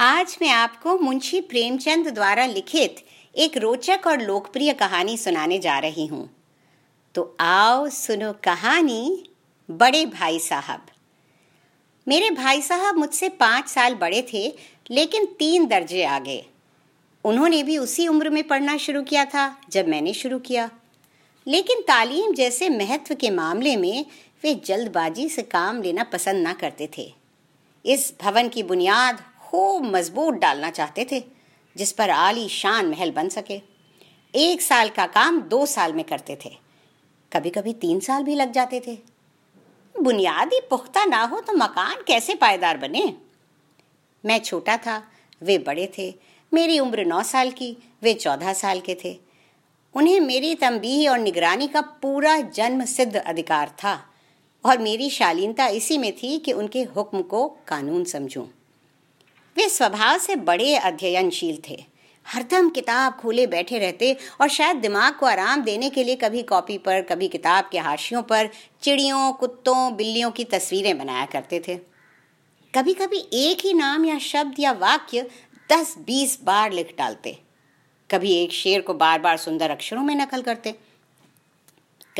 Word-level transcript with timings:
आज 0.00 0.38
मैं 0.42 0.48
आपको 0.48 0.98
मुंशी 0.98 1.40
प्रेमचंद 1.40 2.08
द्वारा 2.08 2.46
लिखित 2.46 2.96
एक 3.36 3.56
रोचक 3.56 3.98
और 4.06 4.20
लोकप्रिय 4.20 4.72
कहानी 4.72 5.16
सुनाने 5.16 5.58
जा 5.58 5.78
रही 5.78 6.06
हूँ। 6.06 6.30
तो 7.14 7.36
आओ 7.40 7.88
सुनो 7.88 8.32
कहानी, 8.32 9.30
बड़े 9.70 10.06
भाई 10.06 10.38
साहब। 10.38 10.86
मेरे 12.08 12.30
भाई 12.30 12.62
साहब 12.62 12.96
मुझसे 12.96 13.28
पाँच 13.28 13.68
साल 13.68 13.94
बड़े 13.94 14.26
थे, 14.32 14.56
लेकिन 14.90 15.26
तीन 15.26 15.66
दर्जे 15.66 16.04
आगे। 16.04 16.46
उन्होंने 17.24 17.62
भी 17.62 17.78
उसी 17.78 18.08
उम्र 18.08 18.30
में 18.30 18.44
पढ़ना 18.44 18.76
शुरू 18.76 19.02
किया 19.02 19.24
था, 19.24 19.60
जब 19.70 19.88
मैंने 19.88 20.14
शुरू 20.14 20.38
किया। 20.38 20.70
लेकिन 21.46 21.80
तालीम 21.80 22.34
जैसे 22.34 22.68
महत्व 22.68 23.14
के 23.14 23.30
मामले 23.30 23.76
में 23.76 24.06
वे 24.44 24.54
जल्दबाजी 24.54 25.28
से 25.28 25.42
काम 25.42 25.82
लेना 25.82 26.04
पसंद 26.04 26.42
ना 26.42 26.52
करते 26.52 26.90
थे। 26.98 27.14
इस 27.86 28.14
भवन 28.20 28.48
की 28.48 28.62
बुनियाद 28.62 29.22
खूब 29.48 29.84
मज़बूत 29.84 30.34
डालना 30.34 30.70
चाहते 30.70 31.06
थे, 31.12 31.24
जिस 31.76 31.92
पर 31.92 32.10
आली 32.10 32.48
शान 32.48 32.86
महल 32.86 33.10
बन 33.10 33.28
सके। 33.28 33.60
एक 34.34 34.62
साल 34.62 34.88
का 34.88 35.06
काम 35.06 35.40
दो 35.40 35.66
साल 35.66 35.92
में 35.92 36.04
करते 36.04 36.38
थे। 36.44 36.50
कभी 37.32 37.50
कभी 37.50 37.72
तीन 37.72 38.00
साल 38.00 38.22
भी 38.22 38.34
लग 38.34 38.52
जाते 38.52 38.80
थे। 38.86 38.98
बुनियादी 40.00 40.60
पुख्ता 40.70 41.04
ना 41.04 41.22
हो 41.22 41.40
तो 41.40 41.52
मकान 41.52 42.02
कैसे 42.06 42.34
पायदार 42.34 42.76
बने? 42.76 43.14
मैं 44.24 44.38
छोटा 44.38 44.76
था, 44.76 45.02
वे 45.42 45.58
बड़े 45.58 45.92
थे। 45.98 46.14
मेरी 46.54 46.78
उम्र 46.78 47.04
नौ 47.04 47.22
साल 47.22 47.50
की, 47.50 47.76
वे 48.02 48.14
चौदह 48.14 48.52
साल 48.52 48.80
के 48.80 48.96
थे। 49.04 49.18
उन्हें 49.94 50.20
मेरी 50.20 50.54
तंबी 50.54 51.06
और 51.06 51.18
निगरानी 51.18 51.68
का 51.68 51.80
पूरा 51.80 52.40
जन्म 52.40 52.84
सिद्ध 52.84 53.16
अधिकार 53.16 53.68
था 53.68 54.04
और 54.64 54.78
मेरी 54.78 55.10
शालीनता 55.10 55.66
इसी 55.66 55.98
में 55.98 56.12
थी 56.12 56.38
कि 56.38 56.52
उनके 56.52 56.82
हुक्म 56.82 57.22
को 57.22 57.48
कानून 57.48 58.04
समझूं। 58.04 58.46
वे 59.58 59.68
स्वभाव 59.68 60.18
से 60.18 60.36
बड़े 60.36 60.74
अध्ययनशील 60.76 61.58
थे। 61.68 61.84
हरदम 62.26 62.68
किताब 62.70 63.12
खोले 63.12 63.46
बैठे 63.46 63.78
रहते 63.78 64.16
और 64.40 64.48
शायद 64.48 64.76
दिमाग 64.76 65.14
को 65.14 65.26
आराम 65.26 65.62
देने 65.62 65.90
के 65.90 66.04
लिए 66.04 66.16
कभी 66.16 66.42
कॉपी 66.42 66.78
पर, 66.78 67.02
कभी 67.02 67.28
किताब 67.28 67.68
के 67.72 67.78
हाशियों 67.78 68.22
पर 68.22 68.48
चिड़ियों, 68.82 69.32
कुत्तों, 69.32 69.96
बिल्लियों 69.96 70.30
की 70.30 70.44
तस्वीरें 70.44 70.98
बनाया 70.98 71.26
करते 71.26 71.62
थे। 71.68 71.76
कभी 72.74 72.94
कभी 72.94 73.24
एक 73.32 73.66
ही 73.66 73.74
नाम 73.74 74.04
या 74.04 74.18
शब्द 74.18 74.54
या 74.58 74.72
वाक्य 74.72 75.30
दस 75.72 75.94
बीस 75.98 76.38
बार 76.44 76.72
लिख 76.72 76.94
डालते। 76.98 77.38
कभी 78.10 78.32
एक 78.32 78.52
शेर 78.52 78.80
को 78.80 78.94
बार 78.94 79.18
बार 79.18 79.36
सुंदर 79.36 79.70
अक्षरों 79.70 80.02
में 80.02 80.14
नकल 80.14 80.42
करते। 80.42 80.74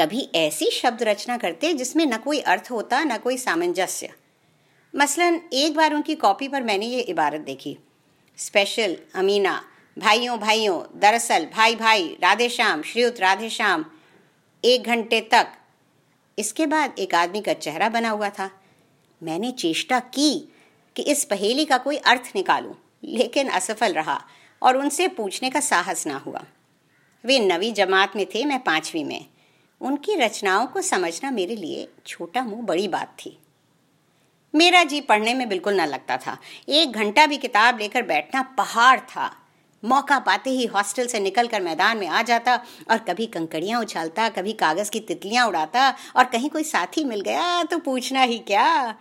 कभी 0.01 0.29
ऐसी 0.35 0.71
शब्द 0.71 1.03
रचना 1.03 1.37
करते 1.37 1.73
जिसमें 1.73 2.07
न 2.07 2.17
कोई 2.17 2.41
अर्थ 2.41 2.71
होता, 2.71 3.05
न 3.05 3.19
कोई 3.19 3.37
सामंजस्य। 3.37 4.11
मसलन, 4.97 5.41
एक 5.53 5.75
बार 5.75 5.95
उनकी 5.95 6.15
कॉपी 6.15 6.49
पर 6.49 6.63
मैंने 6.63 6.87
ये 6.87 7.01
इबारत 7.01 7.41
देखी। 7.41 7.79
स्पेशल, 8.37 8.97
अमीना, 9.15 9.65
भाइयों 9.99 10.39
भाइयों, 10.39 11.01
दरअसल, 11.01 11.47
भाई 11.47 11.75
भाई 11.75 12.09
राधे 12.09 12.49
श्याम 12.49 12.83
श्रीयुत 12.83 13.21
राधे 13.21 13.51
श्याम 13.51 13.85
एक 14.65 14.83
घंटे 14.83 15.21
तक। 15.21 15.49
इसके 16.39 16.67
बाद 16.67 16.95
एक 16.99 17.15
आदमी 17.15 17.41
का 17.41 17.53
चेहरा 17.53 17.89
बना 17.89 18.11
हुआ 18.11 18.31
था। 18.31 18.51
मैंने 19.23 19.53
चेष्टा 19.53 20.01
की 20.01 20.53
कि 20.97 21.03
इस 21.03 21.25
पहेली 21.25 21.65
का 21.65 21.79
कोई 21.79 21.97
अर्थ 21.97 22.33
निकालूं, 22.37 22.75
लेकिन 23.05 23.49
असफल 23.49 23.93
रहा 23.93 24.25
और 24.63 24.77
उनसे 24.77 25.09
पूछने 25.09 25.51
का 25.51 25.61
साहस 25.61 26.07
ना 26.07 26.17
हुआ। 26.17 26.45
वे 27.25 27.39
नवी 27.39 27.73
जमात 27.73 28.17
में 28.17 28.27
थे, 28.27 28.45
मैं 28.45 28.65
पांचवी 28.65 29.05
में। 29.05 29.27
उनकी 29.81 30.15
रचनाओं 30.15 30.67
को 30.67 30.83
समझना 30.83 31.31
मेरे 31.31 31.57
लिए 31.57 31.89
छोटा 32.07 32.43
मुँह 32.43 32.63
बड़ी 32.63 32.89
बात 32.89 33.17
थी। 33.25 33.39
मेरा 34.55 34.83
जी 34.85 35.01
पढ़ने 35.01 35.35
में 35.35 35.49
बिल्कुल 35.49 35.75
ना 35.75 35.85
लगता 35.85 36.17
था। 36.17 36.37
एक 36.69 36.93
घंटा 36.93 37.27
भी 37.27 37.37
किताब 37.37 37.79
लेकर 37.79 38.03
बैठना 38.03 38.43
पहाड़ 38.59 38.99
था। 39.01 39.31
मौका 39.83 40.19
पाते 40.19 40.51
ही 40.51 40.65
हॉस्टल 40.67 41.07
से 41.07 41.21
निकलकर 41.21 41.63
मैदान 41.63 41.99
में 41.99 42.07
आ 42.07 42.23
जाता 42.23 42.55
और 42.91 42.99
कभी 42.99 43.27
कंकड़ियाँ 43.27 43.81
उछालता, 43.81 44.29
कभी 44.29 44.53
कागज़ 44.53 44.91
की 44.91 45.01
तितलियाँ 45.01 45.47
उड़ाता 45.49 45.89
और 46.17 46.25
कहीं 46.25 46.49
कोई 46.51 46.65
साथी 46.65 47.05
मिल 47.05 47.21
गया 47.21 47.63
तो 47.65 47.79
पूछना 47.79 48.23
ही 48.23 48.39
क्या? 48.39 48.95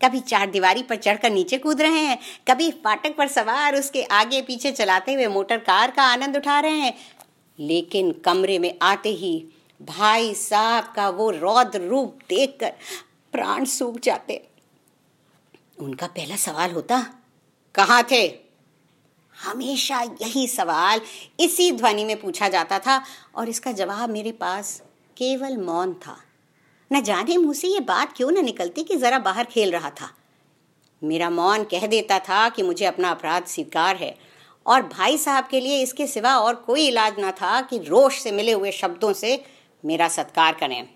कभी 0.00 0.20
चार 0.20 0.50
दीवारी 0.50 0.82
पर 0.82 0.96
चढ़कर 0.96 1.30
नीचे 1.30 1.58
कूद 1.58 1.80
रहे 1.82 2.00
हैं, 2.00 2.18
कभी 2.48 2.70
फाटक 2.84 3.16
पर 3.16 3.28
सवार 3.28 3.76
उसके 3.76 4.02
आगे 4.02 4.42
पीछे 4.42 4.72
चलाते 4.72 5.14
हुए 5.14 5.26
मोटर 5.26 5.58
कार 5.60 5.90
का 5.90 6.02
आनंद 6.02 6.36
उठा 6.36 6.58
रहे 6.60 6.78
हैं। 6.78 6.94
लेकिन 7.58 8.12
कमरे 8.24 8.58
में 8.58 8.72
आते 8.82 9.08
ही 9.08 9.32
भाई 9.80 10.34
साहब 10.34 10.92
का 10.96 11.08
वो 11.08 11.30
रौद्र 11.30 11.80
रूप 11.80 12.18
देखकर 12.28 12.72
प्राण 13.32 13.64
सूख 13.64 13.98
जाते। 14.00 14.40
उनका 15.78 16.06
पहला 16.06 16.36
सवाल 16.36 16.70
होता, 16.70 17.00
कहाँ 17.74 18.02
थे? 18.10 18.26
हमेशा 19.34 20.00
यही 20.22 20.46
सवाल 20.48 21.00
इसी 21.40 21.70
ध्वनि 21.72 22.04
में 22.04 22.20
पूछा 22.20 22.48
जाता 22.48 22.78
था 22.78 23.02
और 23.34 23.48
इसका 23.48 23.72
जवाब 23.72 24.10
मेरे 24.10 24.32
पास 24.32 24.80
केवल 25.16 25.56
मौन 25.56 25.92
था। 25.96 26.16
न 26.90 27.02
जाने 27.02 27.36
मुँह 27.36 27.54
से 27.54 27.68
ये 27.68 27.80
बात 27.80 28.12
क्यों 28.16 28.30
न 28.30 28.44
निकलती 28.44 28.82
कि 28.82 28.96
जरा 28.96 29.18
बाहर 29.18 29.44
खेल 29.44 29.72
रहा 29.72 29.90
था। 29.90 30.10
मेरा 31.02 31.30
मौन 31.30 31.64
कह 31.64 31.86
देता 31.86 32.18
था 32.18 32.48
कि 32.48 32.62
मुझे 32.62 32.84
अपना 32.84 33.10
अपराध 33.10 33.44
स्वीकार 33.44 33.96
है 33.96 34.14
और 34.66 34.82
भाई 34.82 35.18
साहब 35.18 35.48
के 35.50 35.60
लिए 35.60 35.82
इसके 35.82 36.06
सिवा 36.06 36.36
और 36.36 36.54
कोई 36.66 36.86
इलाज 36.88 37.18
ना 37.20 37.30
था 37.32 37.60
कि 37.60 37.78
रोष 37.78 38.20
से 38.20 38.32
मिले 38.32 38.52
हुए 38.52 38.72
शब्दों 38.72 39.12
से 39.12 39.42
मेरा 39.84 40.08
सत्कार 40.08 40.54
करें। 40.54 40.88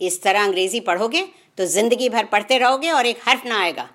इस 0.00 0.22
तरह 0.22 0.44
अंग्रेज़ी 0.44 0.80
पढ़ोगे 0.80 1.28
तो 1.58 1.66
ज़िंदगी 1.66 2.08
भर 2.08 2.24
पढ़ते 2.24 2.58
रहोगे 2.58 2.90
और 2.90 3.06
एक 3.06 3.18
हर्फ 3.28 3.46
ना 3.46 3.60
आएगा। 3.60 3.88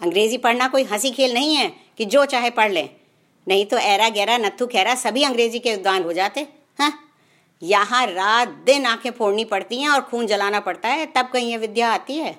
अंग्रेज़ी 0.00 0.38
पढ़ना 0.38 0.68
कोई 0.68 0.84
हँसी 0.84 1.10
खेल 1.10 1.34
नहीं 1.34 1.54
है 1.56 1.72
कि 1.98 2.04
जो 2.04 2.24
चाहे 2.24 2.50
पढ़ 2.50 2.72
लें। 2.72 2.88
नहीं 3.46 3.66
तो 3.66 3.78
एरा 3.78 4.08
गहरा 4.08 4.38
नत्थु 4.38 4.66
खैरा 4.66 4.94
सभी 4.94 5.24
अंग्रेज़ी 5.24 5.58
के 5.58 5.70
विद्वान 5.70 6.02
हो 6.02 6.12
जाते। 6.12 6.40
हैं? 6.80 6.92
यहाँ 7.62 8.06
रात 8.06 8.48
दिन 8.48 8.86
आँखें 8.86 9.10
फोड़नी 9.10 9.44
पड़ती 9.44 9.80
हैं 9.80 9.88
और 9.88 10.00
खून 10.00 10.26
जलाना 10.26 10.60
पड़ता 10.60 10.88
है, 10.88 11.06
तब 11.06 11.28
कहीं 11.32 11.50
ये 11.50 11.56
विद्या 11.56 11.92
आती 11.92 12.16
है। 12.18 12.38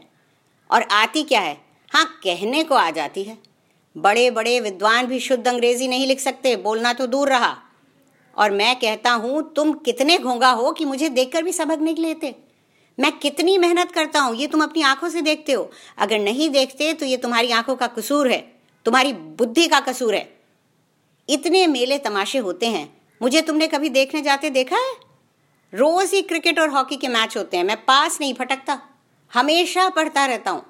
और 0.71 0.81
आती 0.81 1.23
क्या 1.23 1.41
है? 1.41 1.57
हाँ 1.91 2.05
कहने 2.23 2.63
को 2.63 2.75
आ 2.75 2.89
जाती 2.91 3.23
है। 3.23 3.37
बड़े 3.97 4.31
बड़े 4.31 4.59
विद्वान 4.59 5.05
भी 5.05 5.19
शुद्ध 5.19 5.47
अंग्रेज़ी 5.47 5.87
नहीं 5.87 6.07
लिख 6.07 6.19
सकते, 6.19 6.55
बोलना 6.55 6.93
तो 6.93 7.07
दूर 7.07 7.29
रहा। 7.29 7.57
और 8.37 8.51
मैं 8.51 8.75
कहता 8.75 9.11
हूँ, 9.11 9.53
तुम 9.53 9.73
कितने 9.73 10.17
घोंगा 10.17 10.49
हो 10.49 10.71
कि 10.71 10.85
मुझे 10.85 11.09
देखकर 11.09 11.43
भी 11.43 11.51
सबक 11.51 11.79
नहीं 11.79 11.95
लेते। 11.95 12.35
मैं 12.97 13.11
कितनी 13.11 13.57
मेहनत 13.57 13.91
करता 13.91 14.19
हूँ, 14.19 14.35
ये 14.35 14.47
तुम 14.47 14.63
अपनी 14.63 14.81
आँखों 14.81 15.09
से 15.09 15.21
देखते 15.21 15.53
हो। 15.53 15.69
अगर 15.97 16.19
नहीं 16.19 16.49
देखते 16.49 16.91
तो 16.93 17.05
ये 17.05 17.17
तुम्हारी 17.17 17.51
आँखों 17.51 17.75
का 17.75 17.87
कसूर 17.87 18.31
है। 18.31 18.39
तुम्हारी 18.85 19.13
बुद्धि 19.13 19.67
का 19.67 19.79
कसूर 19.79 20.15
है। 20.15 20.29
इतने 21.29 21.65
मेले 21.67 21.97
तमाशे 21.97 22.37
होते 22.37 22.65
हैं। 22.65 22.87
मुझे 23.21 23.41
तुमने 23.41 23.67
कभी 23.67 23.89
देखने 23.89 24.21
जाते 24.21 24.49
देखा 24.49 24.75
है? 24.75 24.93
रोज 25.73 26.13
ही 26.13 26.21
क्रिकेट 26.21 26.59
और 26.59 26.69
हॉकी 26.69 26.95
के 26.95 27.07
मैच 27.07 27.37
होते 27.37 27.57
हैं। 27.57 27.63
मैं 27.63 27.77
पास 27.85 28.17
नहीं, 28.21 28.33
भटकता। 28.33 28.79
हमेशा 29.33 29.89
पढ़ता 29.89 30.25
रहता 30.25 30.51
हूँ। 30.51 30.65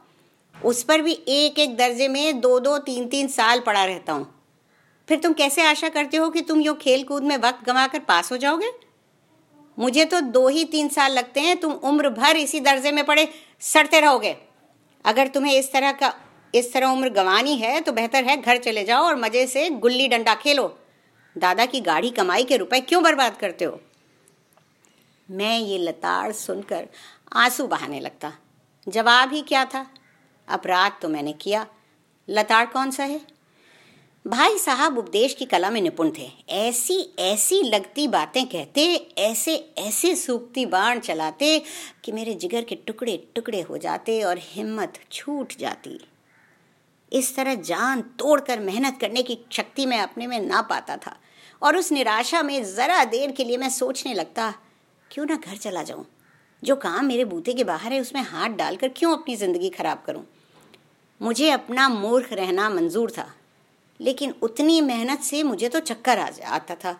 उस 0.56 0.84
पर 0.84 1.02
भी 1.02 1.14
एक 1.28 1.60
एक 1.60 1.76
दर्जे 1.78 2.08
में 2.08 2.40
दो 2.42 2.60
दो 2.60 2.78
तीन 2.78 3.08
तीन 3.08 3.28
साल 3.28 3.60
पढ़ा 3.60 3.84
रहता 3.86 4.14
हूँ। 4.14 4.28
फिर 5.08 5.20
तुम 5.20 5.34
कैसे 5.34 5.62
आशा 5.62 5.90
करते 5.90 6.18
हो 6.18 6.30
कि 6.30 6.42
तुम 6.42 6.62
यो 6.62 6.74
खेल 6.74 7.04
कूद 7.04 7.24
में 7.24 7.38
वक्त 7.38 7.66
गंवाकर 7.66 8.00
पास 8.00 8.32
हो 8.32 8.38
जाओगे? 8.38 8.72
मुझे 9.78 10.06
तो 10.06 10.20
दो 10.22 10.48
ही 10.48 10.64
तीन 10.66 10.90
साल 10.90 11.12
लगते 11.12 11.40
हैं, 11.40 11.58
तुम 11.58 11.72
उम्र 11.72 12.10
भर 12.10 12.38
इसी 12.38 12.60
दर्जे 12.60 12.92
में 12.92 13.04
पड़े, 13.06 13.28
सड़ते 13.62 14.00
रहोगे। 14.00 14.36
अगर 15.06 15.28
तुम्हें 15.28 15.54
इस 15.54 15.72
तरह 15.74 15.92
का, 15.92 16.14
इस 16.54 16.72
तरह 16.74 16.88
उम्र 16.88 17.10
गंवानी 17.10 17.56
है 17.56 17.80
तो 17.82 17.92
बेहतर 17.92 18.24
है 18.24 18.42
घर 18.42 18.58
चले 18.58 18.84
जाओ 18.84 19.04
और 19.04 19.16
मज़े 19.16 19.46
से 19.48 19.70
गुल्ली 19.70 20.08
डंडा 20.08 20.36
खेलो। 20.36 20.68
दादा 21.36 21.66
की 21.66 21.80
गाढ़ी 21.82 22.10
कमाई 22.10 22.44
के 22.44 22.58
रुपए 22.58 22.80
क्यों 22.80 23.04
बर्बाद 23.04 23.38
करते 23.38 23.66
हो? 23.66 23.80
मैं 25.30 25.58
ये 25.60 25.78
लताड़ 25.78 26.32
सुनकर 26.32 26.88
आँसू 27.34 27.68
बहाने 27.68 28.00
लगता। 28.00 28.32
जवाब 28.88 29.34
ही 29.34 29.42
क्या 29.42 29.66
था? 29.66 29.86
अपराध 30.48 30.92
तो 31.02 31.10
मैंने 31.10 31.34
किया। 31.34 31.66
लताड़ 32.30 32.66
कौन 32.66 32.92
सा 32.92 33.04
है? 33.04 33.22
भाई 34.26 34.58
साहब 34.58 34.98
उपदेश 34.98 35.34
की 35.34 35.46
कला 35.46 35.70
में 35.70 35.80
निपुण 35.82 36.10
थे। 36.10 36.30
ऐसी 36.50 36.96
ऐसी 37.20 37.62
लगती 37.64 38.08
बातें 38.08 38.46
कहते, 38.46 38.86
ऐसे 39.18 39.56
ऐसे 39.78 40.16
सूखती 40.16 40.66
बाण 40.66 41.00
चलाते 41.00 41.62
कि 42.04 42.12
मेरे 42.12 42.34
जिगर 42.34 42.64
के 42.64 42.76
टुकड़े 42.88 43.18
टुकड़े 43.36 43.62
हो 43.62 43.78
जाते 43.78 44.22
और 44.24 44.38
हिम्मत 44.40 45.00
छूट 45.12 45.54
जाती। 45.60 46.00
इस 47.12 47.36
तरह 47.36 47.56
जान 47.56 48.02
तोड़कर 48.20 48.60
मेहनत 48.60 48.98
करने 49.02 49.24
की 49.24 49.38
शक्ति 49.52 49.86
मैं 49.86 50.00
अपने 50.00 50.28
में 50.28 50.40
ना 50.40 50.62
पाता 50.62 50.98
था 50.98 51.16
और 51.62 51.78
उस 51.78 51.92
निराशा 51.92 52.44
में 52.44 52.64
ज़रा 52.66 53.04
देर 53.06 53.32
के 53.32 53.44
लिए 53.44 53.58
मैं 53.58 53.70
सोचने 53.70 54.14
लगता, 54.14 54.54
क्यों 55.12 55.26
ना 55.26 55.36
घर 55.36 55.58
चला 55.58 55.84
जाऊँ? 55.84 56.06
जो 56.64 56.76
काम 56.76 57.06
मेरे 57.06 57.26
बूते 57.26 57.54
के 57.54 57.64
बाहर 57.64 57.94
है, 57.94 58.02
उसमें 58.02 58.22
हाथ 58.22 58.50
डालकर 58.50 58.90
क्यों 58.90 59.18
अपनी 59.18 59.36
ज़िंदगी 59.36 59.70
खराब 59.70 60.04
करूँ? 60.06 60.26
मुझे 61.22 61.50
अपना 61.52 61.90
मूर्ख 61.90 62.34
रहना 62.34 62.70
मंजूर 62.70 63.12
था। 63.12 63.32
लेकिन 64.00 64.34
उतनी 64.42 64.82
मेहनत 64.82 65.20
से 65.20 65.44
मुझे 65.44 65.70
तो 65.70 65.80
चक्कर 65.80 66.20
आ 66.20 66.30
जाता 66.30 66.76
था। 66.76 67.00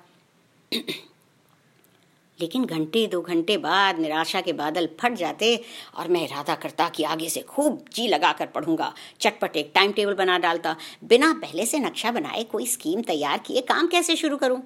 लेकिन 2.40 2.66
घंटे 2.66 3.06
दो 3.08 3.22
घंटे 3.22 3.58
बाद 3.58 4.00
निराशा 4.00 4.42
के 4.42 4.54
बादल 4.54 4.90
फट 5.00 5.14
जाते 5.14 5.56
और 5.96 6.08
मैं 6.08 6.24
इरादा 6.24 6.56
करता 6.56 6.88
कि 6.90 7.04
आगे 7.04 7.30
से 7.30 7.42
खूब 7.42 7.86
जी 7.94 8.08
लगाकर 8.08 8.46
पढ़ूँगा। 8.46 8.94
चटपट 9.20 9.56
एक 9.56 9.72
टाइम 9.76 9.92
टेबल 9.92 10.14
बना 10.14 10.38
डालता। 10.38 10.76
बिना 11.04 11.32
पहले 11.34 11.66
से 11.66 11.80
नक्शा 11.80 12.12
बनाए 12.12 12.44
कोई 12.44 12.66
स्कीम 12.66 13.02
तैयार 13.02 13.38
किए 13.38 13.62
काम 13.62 13.88
कैसे 13.88 14.16
शुरू 14.16 14.38
करूँ? 14.38 14.62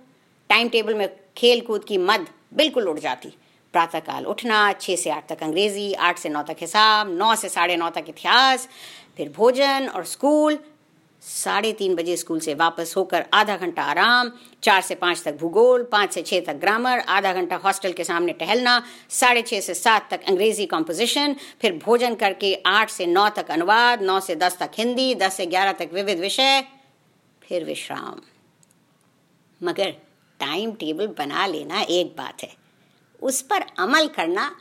टाइम 0.49 0.69
टेबल 0.69 0.93
में 0.93 1.07
खेल 1.37 1.61
कूद 1.61 1.83
की 1.83 1.97
मद 1.97 2.27
बिल्कुल 2.53 2.87
उड़ 2.87 2.99
जाती। 2.99 3.33
प्रातःकाल 3.73 4.25
उठना 4.25 4.71
छः 4.73 4.95
से 4.95 5.09
आठ 5.09 5.27
तक 5.29 5.43
अंग्रेज़ी, 5.43 5.93
आठ 5.93 6.17
से 6.17 6.29
नौ 6.29 6.41
तक 6.43 6.57
हिसाब, 6.61 7.11
नौ 7.11 7.35
से 7.35 7.49
साढ़े 7.49 7.75
नौ 7.77 7.89
तक 7.89 8.05
इतिहास, 8.09 8.67
फिर 9.17 9.29
भोजन 9.29 9.87
और 9.95 10.05
स्कूल 10.05 10.59
साढ़े 11.24 11.71
तीन 11.74 11.95
बजे 11.95 12.16
स्कूल 12.18 12.39
से 12.39 12.54
वापस 12.54 12.94
होकर 12.98 13.25
आधा 13.33 13.56
घंटा 13.57 13.83
आराम, 13.83 14.31
चार 14.63 14.81
से 14.81 14.95
पाँच 14.95 15.24
तक 15.24 15.38
भूगोल, 15.38 15.83
पाँच 15.83 16.13
से 16.13 16.21
छः 16.21 16.45
तक 16.45 16.56
ग्रामर, 16.56 17.00
आधा 17.00 17.33
घंटा 17.33 17.56
हॉस्टल 17.56 17.94
के 17.94 18.04
सामने 18.04 18.33
टहलना, 18.33 18.81
साढ़े 19.10 19.42
छः 19.42 19.62
से 19.62 19.74
सात 19.74 20.10
तक 20.12 20.24
अंग्रेज़ी 20.27 20.66
कॉम्पोजिशन 20.66 21.36
फिर 21.62 21.80
भोजन 21.86 22.16
करके 22.16 22.54
आठ 22.66 22.89
से 22.89 23.06
नौ 23.06 23.27
तक 23.30 23.51
अनुवाद, 23.51 24.01
नौ 24.01 24.19
से 24.19 24.36
दस 24.36 24.57
तक 24.60 24.71
हिंदी, 24.77 25.13
दस 25.16 25.33
से 25.33 25.45
ग्यारह 25.45 25.71
तक 25.74 25.89
विविध 25.94 26.19
विषय, 26.19 26.63
फिर 27.42 27.63
विश्राम। 27.63 28.22
मगर 29.62 29.95
टाइम 30.39 30.72
टेबल 30.72 31.07
बना 31.18 31.45
लेना 31.48 31.81
एक 31.81 32.15
बात 32.18 32.44
है, 32.44 32.54
उस 33.22 33.42
पर 33.42 33.65
अमल 33.80 34.07
करना 34.07 34.51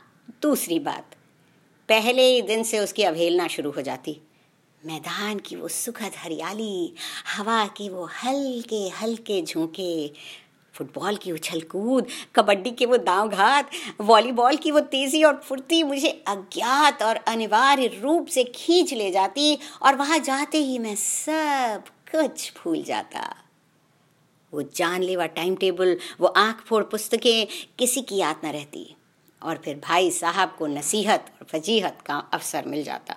दूसरी 0.41 0.79
बात। 0.79 1.15
पहले 1.89 2.23
ही 2.23 2.41
दिन 2.41 2.63
से 2.63 2.79
उसकी 2.79 3.03
अवहेलना 3.03 3.47
शुरू 3.47 3.71
हो 3.71 3.81
जाती। 3.81 4.21
मैदान 4.83 5.39
की 5.39 5.55
वो 5.55 5.67
सुखद 5.67 6.11
हरियाली, 6.17 6.93
हवा 7.27 7.65
के 7.77 7.89
वो 7.89 8.05
हल्के 8.23 8.87
हल्के 8.95 9.41
झोंके, 9.41 10.07
फुटबॉल 10.73 11.15
की 11.15 11.31
उछल 11.31 11.61
कूद 11.61 12.07
कबड्डी 12.35 12.71
के 12.71 12.85
वो 12.85 12.97
दाव 12.97 13.29
घात 13.29 13.71
वॉलीबॉल 14.01 14.57
की 14.57 14.71
वो 14.71 14.79
तेज़ी 14.87 15.23
और 15.23 15.41
फुर्ती 15.45 15.81
मुझे 15.83 16.09
अज्ञात 16.27 17.03
और 17.03 17.15
अनिवार्य 17.27 17.87
रूप 18.01 18.27
से 18.27 18.43
खींच 18.55 18.93
ले 18.93 19.11
जाती 19.11 19.57
और 19.81 19.95
वहाँ 19.95 20.19
जाते 20.19 20.57
ही 20.57 20.79
मैं 20.79 20.95
सब 20.95 21.83
कुछ 22.11 22.51
भूल 22.57 22.81
जाता। 22.83 23.35
वो 24.53 24.61
जानलेवा 24.75 25.25
टाइम 25.25 25.55
टेबल 25.55 25.97
वो 26.19 26.27
आँख 26.27 26.63
फोड़ 26.67 26.83
पुस्तकें, 26.83 27.47
किसी 27.79 28.01
की 28.01 28.17
याद 28.17 28.45
न 28.45 28.51
रहती 28.51 28.95
और 29.41 29.61
फिर 29.65 29.81
भाई 29.83 30.11
साहब 30.11 30.55
को 30.59 30.67
नसीहत 30.67 31.33
और 31.41 31.47
फजीहत 31.51 32.01
का 32.05 32.17
अवसर 32.33 32.65
मिल 32.65 32.83
जाता। 32.83 33.15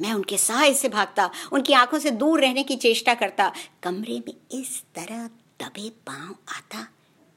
मैं 0.00 0.12
उनके 0.12 0.36
सहाय 0.38 0.74
से 0.74 0.88
भागता, 0.88 1.30
उनकी 1.52 1.72
आँखों 1.72 1.98
से 1.98 2.10
दूर 2.10 2.40
रहने 2.40 2.62
की 2.62 2.76
चेष्टा 2.76 3.14
करता। 3.14 3.52
कमरे 3.82 4.22
में 4.28 4.60
इस 4.60 4.82
तरह 4.94 5.26
दबे 5.62 5.88
पाँव 6.06 6.34
आता 6.48 6.86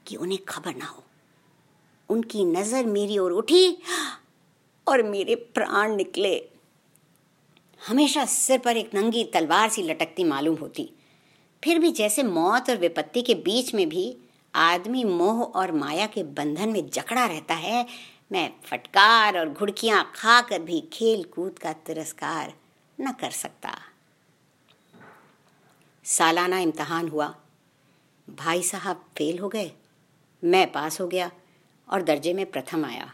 कि 0.07 0.15
उन्हें 0.15 0.39
खबर 0.49 0.75
ना 0.75 0.85
हो। 0.85 1.03
उनकी 2.09 2.45
नज़र 2.45 2.85
मेरी 2.85 3.17
ओर 3.17 3.31
उठी 3.31 3.77
और 4.87 5.03
मेरे 5.03 5.35
प्राण 5.35 5.95
निकले। 5.95 6.35
हमेशा 7.87 8.25
सिर 8.25 8.59
पर 8.59 8.77
एक 8.77 8.95
नंगी 8.95 9.23
तलवार 9.23 9.69
सी 9.69 9.83
लटकती 9.83 10.23
मालूम 10.23 10.55
होती। 10.55 10.89
फिर 11.63 11.79
भी 11.79 11.91
जैसे 11.91 12.23
मौत 12.23 12.69
और 12.69 12.77
विपत्ति 12.77 13.21
के 13.21 13.35
बीच 13.35 13.73
में 13.75 13.89
भी 13.89 14.17
आदमी 14.53 15.03
मोह 15.03 15.41
और 15.43 15.71
माया 15.71 16.05
के 16.05 16.23
बंधन 16.23 16.69
में 16.69 16.89
जकड़ा 16.89 17.25
रहता 17.25 17.53
है 17.53 17.85
मैं 18.31 18.51
फटकार 18.65 19.39
और 19.39 19.49
घुड़कियाँ 19.49 20.11
खाकर 20.15 20.59
भी 20.59 20.89
खेल 20.93 21.23
कूद 21.23 21.59
का 21.59 21.73
तिरस्कार 21.73 22.53
न 23.01 23.11
कर 23.11 23.31
सकता। 23.31 23.79
सालाना 26.05 26.59
इम्तहान 26.59 27.07
हुआ। 27.07 27.35
भाई 28.29 28.61
साहब 28.63 29.05
फेल 29.17 29.39
हो 29.39 29.49
गए। 29.49 29.71
मैं 30.43 30.71
पास 30.71 31.01
हो 31.01 31.07
गया 31.07 31.31
और 31.89 32.01
दर्जे 32.01 32.33
में 32.33 32.45
प्रथम 32.45 32.85
आया। 32.85 33.11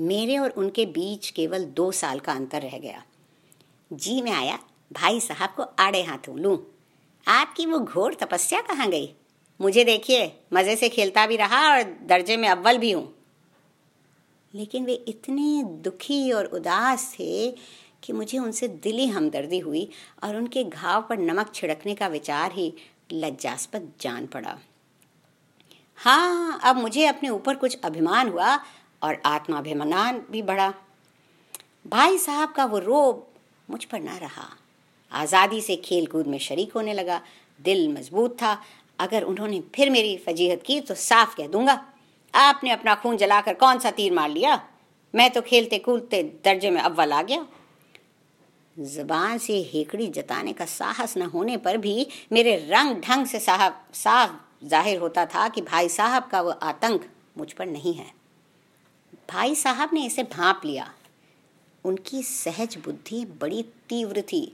मेरे 0.00 0.38
और 0.38 0.50
उनके 0.50 0.86
बीच 0.86 1.30
केवल 1.30 1.64
दो 1.64 1.92
साल 1.92 2.20
का 2.20 2.32
अंतर 2.32 2.62
रह 2.62 2.78
गया। 2.78 3.04
जी 3.92 4.22
मैं 4.22 4.32
आया, 4.32 4.58
भाई 4.92 5.20
साहब 5.20 5.54
को 5.56 5.62
आड़े 5.62 6.02
हाथों 6.02 6.38
लूँ। 6.38 6.58
आपकी 7.28 7.66
वो 7.66 7.78
घोर 7.78 8.14
तपस्या 8.14 8.60
कहाँ 8.60 8.88
गई? 8.88 9.14
मुझे 9.60 9.84
देखिए, 9.84 10.40
मज़े 10.52 10.76
से 10.76 10.88
खेलता 10.88 11.26
भी 11.26 11.36
रहा 11.36 11.68
और 11.68 11.82
दर्जे 11.82 12.36
में 12.36 12.48
अव्वल 12.48 12.78
भी 12.78 12.92
हूँ। 12.92 13.23
लेकिन 14.54 14.84
वे 14.84 14.94
इतने 15.08 15.62
दुखी 15.64 16.30
और 16.32 16.44
उदास 16.44 17.12
थे 17.14 17.50
कि 18.02 18.12
मुझे 18.12 18.38
उनसे 18.38 18.68
दिली 18.68 19.06
हमदर्दी 19.06 19.58
हुई 19.58 19.88
और 20.24 20.36
उनके 20.36 20.64
घाव 20.64 21.02
पर 21.02 21.18
नमक 21.18 21.52
छिड़कने 21.54 21.94
का 21.94 22.06
विचार 22.06 22.52
ही 22.52 22.72
लज्जास्पद 23.12 23.92
जान 24.00 24.26
पड़ा। 24.26 24.56
हाँ 25.98 26.60
अब 26.64 26.76
मुझे 26.76 27.06
अपने 27.06 27.28
ऊपर 27.28 27.54
कुछ 27.54 27.78
अभिमान 27.84 28.28
हुआ 28.28 28.58
और 29.02 29.20
आत्माभिमान 29.26 30.22
भी 30.30 30.42
बढ़ा। 30.42 30.72
भाई 31.86 32.18
साहब 32.18 32.52
का 32.52 32.64
वो 32.64 32.78
रोब 32.78 33.26
मुझ 33.70 33.84
पर 33.84 34.00
ना 34.00 34.16
रहा। 34.18 34.46
आज़ादी 35.12 35.60
से 35.60 35.76
खेल 35.76 36.06
कूद 36.06 36.26
में 36.26 36.38
शरीक 36.38 36.72
होने 36.72 36.94
लगा। 36.94 37.20
दिल 37.60 37.88
मज़बूत 37.88 38.36
था। 38.42 38.56
अगर 38.98 39.22
उन्होंने 39.22 39.62
फिर 39.74 39.90
मेरी 39.90 40.16
फजीहत 40.16 40.62
की 40.62 40.80
तो 40.80 40.94
साफ़ 40.94 41.36
कह 41.36 41.46
दूँगा। 41.46 41.74
आपने 42.34 42.70
अपना 42.70 42.94
खून 42.94 43.16
जलाकर 43.16 43.54
कौन 43.54 43.78
सा 43.78 43.90
तीर 43.90 44.12
मार 44.12 44.30
लिया? 44.30 44.60
मैं 45.14 45.30
तो 45.30 45.40
खेलते 45.42 45.78
कूदते 45.78 46.22
दर्जे 46.44 46.70
में 46.70 46.80
अव्वल 46.80 47.12
आ 47.12 47.22
गया। 47.22 47.46
जबान 48.76 49.38
से 49.38 49.60
हेकड़ी 49.72 50.06
जताने 50.08 50.52
का 50.52 50.64
साहस 50.66 51.16
न 51.18 51.22
होने 51.24 51.56
पर 51.56 51.76
भी 51.76 52.06
मेरे 52.32 52.56
रंग 52.70 52.96
ढंग 53.02 53.26
से 53.26 53.38
साहब, 53.40 53.80
साफ़ 53.94 54.66
ज़ाहिर 54.66 54.98
होता 54.98 55.24
था 55.26 55.48
कि 55.48 55.60
भाई 55.62 55.88
साहब 55.90 56.28
का 56.28 56.40
वह 56.40 56.58
आतंक 56.62 57.08
मुझ 57.38 57.52
पर 57.52 57.66
नहीं 57.66 57.94
है। 57.94 58.06
भाई 59.30 59.54
साहब 59.54 59.90
ने 59.92 60.04
इसे 60.06 60.22
भाप 60.32 60.60
लिया। 60.64 60.90
उनकी 61.84 62.22
सहज 62.22 62.76
बुद्धि 62.84 63.24
बड़ी 63.40 63.62
तीव्र 63.88 64.20
थी 64.22 64.44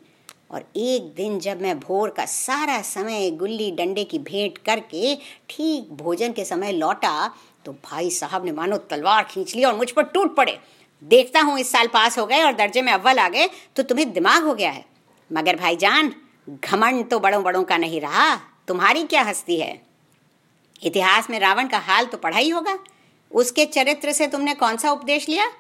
और 0.51 0.65
एक 0.77 1.13
दिन 1.17 1.39
जब 1.41 1.61
मैं 1.63 1.79
भोर 1.81 2.11
का 2.11 2.25
सारा 2.27 2.81
समय 2.83 3.31
गुल्ली 3.31 3.71
डंडे 3.73 4.05
की 4.05 4.19
भेंट 4.21 4.59
करके 4.59 5.15
ठीक 5.49 5.93
भोजन 5.93 6.33
के 6.33 6.45
समय 6.45 6.73
लौटा 6.73 7.31
तो 7.65 7.73
भाई 7.85 8.11
साहब 8.11 8.45
ने 8.45 8.53
मानो 8.53 8.77
तलवार 8.91 9.25
खींच 9.25 9.55
ली 9.57 9.65
और 9.65 9.75
मुझ 9.75 9.91
पर 9.91 10.03
टूट 10.05 10.35
पड़े। 10.37 10.59
देखता 11.03 11.41
हूँ 11.41 11.59
इस 11.59 11.73
साल 11.73 11.87
पास 11.87 12.19
हो 12.19 12.27
गए 12.27 12.43
और 12.43 12.53
दर्जे 12.53 12.83
में 12.83 12.93
अव्वल 12.93 13.19
आ 13.19 13.29
गए 13.29 13.49
तो 13.77 13.83
तुम्हें 13.83 14.13
दिमाग 14.13 14.45
हो 14.45 14.55
गया 14.55 14.71
है। 14.71 14.85
मगर 15.31 15.57
भाईजान, 15.57 16.13
घमंड 16.51 17.09
तो 17.11 17.19
बड़ों 17.19 17.43
बड़ों 17.43 17.63
का 17.65 17.77
नहीं 17.77 18.01
रहा, 18.01 18.35
तुम्हारी 18.69 19.05
क्या 19.05 19.23
हस्ती 19.23 19.61
है? 19.61 19.81
इतिहास 20.83 21.31
में 21.31 21.39
रावण 21.39 21.69
का 21.69 21.79
हाल 21.79 22.07
तो 22.07 22.19
पढ़ा 22.19 22.39
ही 22.39 22.49
होगा। 22.49 22.79
उसके 23.31 23.65
चरित्र 23.67 24.13
से 24.13 24.27
तुमने 24.27 24.55
कौन 24.55 24.77
सा 24.77 24.93
उपदेश 24.93 25.29
लिया? 25.29 25.51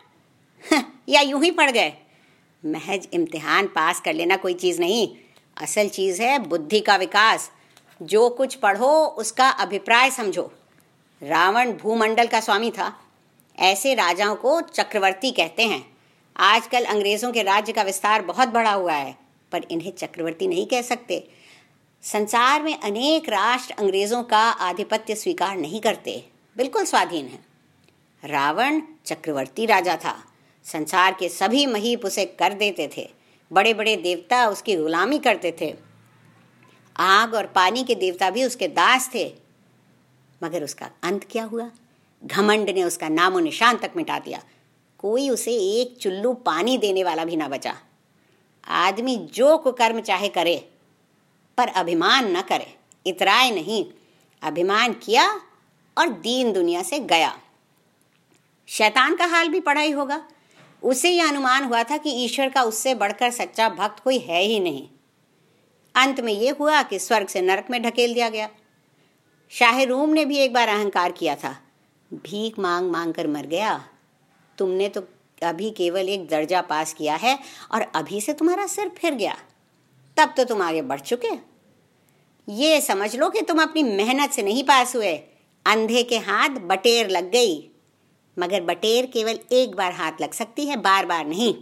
या 1.08 1.20
यूँ 1.20 1.42
ही 1.42 1.50
पढ़ 1.50 1.70
गए? 1.70 1.92
महज 2.62 3.08
इम्तिहान 3.12 3.66
पास 3.66 4.00
कर 4.00 4.12
लेना 4.12 4.36
कोई 4.36 4.54
चीज़ 4.54 4.80
नहीं। 4.80 5.08
असल 5.56 5.88
चीज़ 5.88 6.22
है 6.22 6.38
बुद्धि 6.38 6.80
का 6.80 6.96
विकास। 6.96 7.50
जो 8.02 8.28
कुछ 8.28 8.54
पढ़ो, 8.54 9.06
उसका 9.06 9.48
अभिप्राय 9.48 10.10
समझो। 10.10 10.50
रावण 11.22 11.72
भूमंडल 11.72 12.26
का 12.26 12.40
स्वामी 12.40 12.70
था। 12.70 12.92
ऐसे 13.58 13.94
राजाओं 13.94 14.34
को 14.36 14.60
चक्रवर्ती 14.60 15.30
कहते 15.30 15.62
हैं। 15.62 15.84
आजकल 16.36 16.84
अंग्रेज़ों 16.84 17.32
के 17.32 17.42
राज्य 17.42 17.72
का 17.72 17.82
विस्तार 17.82 18.22
बहुत 18.22 18.48
बड़ा 18.48 18.72
हुआ 18.72 18.92
है, 18.92 19.14
पर 19.52 19.64
इन्हें 19.70 19.92
चक्रवर्ती 19.92 20.46
नहीं 20.48 20.66
कह 20.66 20.82
सकते। 20.82 21.28
संसार 22.02 22.62
में 22.62 22.80
अनेक 22.80 23.28
राष्ट्र 23.28 23.74
अंग्रेज़ों 23.78 24.22
का 24.22 24.38
आधिपत्य 24.38 25.14
स्वीकार 25.14 25.56
नहीं 25.56 25.80
करते, 25.80 26.24
बिल्कुल 26.56 26.84
स्वाधीन 26.84 27.26
है। 27.26 27.38
रावण 28.22 28.80
चक्रवर्ती 29.06 29.66
राजा 29.66 29.96
था। 29.96 30.16
संसार 30.64 31.16
के 31.20 31.28
सभी 31.28 31.66
महीप 31.66 32.04
उसे 32.04 32.24
कर 32.24 32.52
देते 32.52 32.90
थे। 32.96 33.08
बड़े 33.50 33.74
बड़े 33.74 33.96
देवता 33.96 34.46
उसकी 34.48 34.76
गुलामी 34.76 35.18
करते 35.18 35.56
थे। 35.60 35.74
आग 36.96 37.34
और 37.34 37.46
पानी 37.46 37.84
के 37.84 37.94
देवता 37.94 38.30
भी 38.30 38.44
उसके 38.44 38.68
दास 38.68 39.10
थे। 39.14 39.39
मगर 40.42 40.64
उसका 40.64 40.90
अंत 41.02 41.26
क्या 41.30 41.44
हुआ? 41.44 41.70
घमंड 42.24 42.70
ने 42.70 42.84
उसका 42.84 43.08
नामो 43.08 43.38
निशान 43.38 43.76
तक 43.76 43.90
मिटा 43.96 44.18
दिया। 44.18 44.42
कोई 44.98 45.30
उसे 45.30 45.52
एक 45.52 45.96
चुल्लू 45.96 46.34
पानी 46.34 46.78
देने 46.78 47.04
वाला 47.04 47.24
भी 47.24 47.36
ना 47.36 47.48
बचा। 47.48 47.76
आदमी 48.68 49.16
जो 49.16 49.58
कुकर्म 49.58 50.00
चाहे 50.00 50.28
करे, 50.28 50.68
पर 51.58 51.68
अभिमान 51.68 52.36
न 52.36 52.40
करे। 52.40 52.74
इतराए 53.06 53.50
नहीं, 53.50 53.86
अभिमान 54.42 54.92
किया 54.92 55.40
और 55.98 56.08
दीन 56.08 56.52
दुनिया 56.52 56.82
से 56.82 56.98
गया। 56.98 57.38
शैतान 58.66 59.16
का 59.16 59.26
हाल 59.26 59.48
भी 59.48 59.60
पढ़ा 59.60 59.80
ही 59.80 59.90
होगा। 59.90 60.28
उसे 60.82 61.10
यह 61.10 61.28
अनुमान 61.28 61.64
हुआ 61.64 61.82
था 61.82 61.96
कि 61.96 62.10
ईश्वर 62.10 62.48
का 62.48 62.62
उससे 62.62 62.94
बढ़कर 62.94 63.30
सच्चा 63.30 63.68
भक्त 63.68 64.02
कोई 64.02 64.18
है 64.18 64.42
ही 64.42 64.60
नहीं। 64.60 64.88
अंत 65.94 66.20
में 66.20 66.32
यह 66.32 66.56
हुआ 66.60 66.82
कि 66.82 66.98
स्वर्ग 66.98 67.26
से 67.26 67.40
नरक 67.40 67.66
में 67.70 67.82
ढकेल 67.82 68.14
दिया 68.14 68.28
गया। 68.28 68.48
शाह 69.52 69.82
रूम 69.82 70.10
ने 70.10 70.24
भी 70.24 70.38
एक 70.38 70.52
बार 70.52 70.68
अहंकार 70.68 71.12
किया 71.12 71.34
था। 71.34 71.56
भीख 72.14 72.58
मांग 72.58 72.90
मांग 72.90 73.14
कर 73.14 73.26
मर 73.26 73.46
गया। 73.46 73.84
तुमने 74.58 74.88
तो 74.88 75.02
अभी 75.42 75.70
केवल 75.70 76.08
एक 76.08 76.28
दर्जा 76.28 76.60
पास 76.60 76.92
किया 76.92 77.14
है 77.14 77.38
और 77.72 77.80
अभी 77.80 78.20
से 78.20 78.32
तुम्हारा 78.32 78.66
सिर 78.66 78.88
फिर 78.88 79.14
गया। 79.14 79.36
तब 80.16 80.34
तो 80.36 80.44
तुम 80.44 80.62
आगे 80.62 80.82
बढ़ 80.82 81.00
चुके। 81.00 81.28
ये 82.52 82.80
समझ 82.80 83.16
लो 83.16 83.30
कि 83.30 83.42
तुम 83.42 83.62
अपनी 83.62 83.82
मेहनत 83.82 84.30
से 84.30 84.42
नहीं 84.42 84.64
पास 84.64 84.96
हुए। 84.96 85.14
अंधे 85.66 86.02
के 86.02 86.18
हाथ 86.18 86.48
बटेर 86.48 87.08
लग 87.08 87.30
गई। 87.30 87.70
मगर 88.38 88.60
बटेर 88.60 89.06
केवल 89.06 89.38
एक 89.52 89.74
बार 89.74 89.92
हाथ 89.92 90.12
लग 90.20 90.32
सकती 90.32 90.66
है 90.66 90.76
बार 90.76 91.06
बार 91.06 91.26
नहीं। 91.26 91.54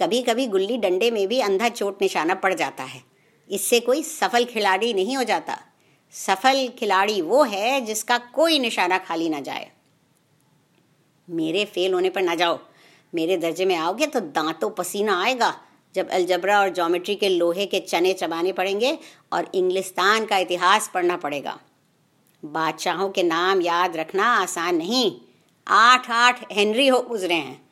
कभी 0.00 0.22
कभी 0.22 0.46
गुल्ली 0.46 0.76
डंडे 0.78 1.10
में 1.10 1.28
भी 1.28 1.40
अंधा 1.40 1.68
चोट 1.68 2.02
निशाना 2.02 2.34
पड़ 2.34 2.54
जाता 2.54 2.84
है। 2.84 3.02
इससे 3.50 3.80
कोई 3.80 4.02
सफल 4.02 4.44
खिलाड़ी 4.44 4.94
नहीं 4.94 5.16
हो 5.16 5.22
जाता। 5.22 5.58
सफल 6.12 6.68
खिलाड़ी 6.78 7.20
वो 7.22 7.42
है 7.44 7.80
जिसका 7.80 8.18
कोई 8.18 8.58
निशाना 8.58 8.98
खाली 8.98 9.28
ना 9.28 9.40
जाए। 9.40 9.70
मेरे 11.30 11.64
फेल 11.64 11.94
होने 11.94 12.10
पर 12.10 12.22
ना 12.22 12.34
जाओ। 12.34 12.58
मेरे 13.14 13.36
दर्जे 13.36 13.64
में 13.64 13.76
आओगे 13.76 14.06
तो 14.06 14.20
दांतों 14.20 14.70
पसीना 14.70 15.22
आएगा। 15.22 15.60
जब 15.94 16.08
अलजबरा 16.08 16.60
और 16.60 16.68
ज्योमेट्री 16.68 17.14
के 17.14 17.28
लोहे 17.28 17.66
के 17.66 17.80
चने 17.80 18.12
चबाने 18.12 18.52
पड़ेंगे 18.52 18.98
और 19.32 19.50
इंग्लिस्तान 19.54 20.26
का 20.26 20.38
इतिहास 20.38 20.90
पढ़ना 20.94 21.16
पड़ेगा। 21.16 21.58
बादशाहों 22.44 23.10
के 23.10 23.22
नाम 23.22 23.60
याद 23.60 23.96
रखना 23.96 24.24
आसान 24.24 24.76
नहीं। 24.76 25.20
आठ 25.68 26.10
आठ 26.10 26.52
हेनरी 26.52 26.88
हो 26.88 27.00
गुजरे 27.00 27.34
हैं। 27.34 27.68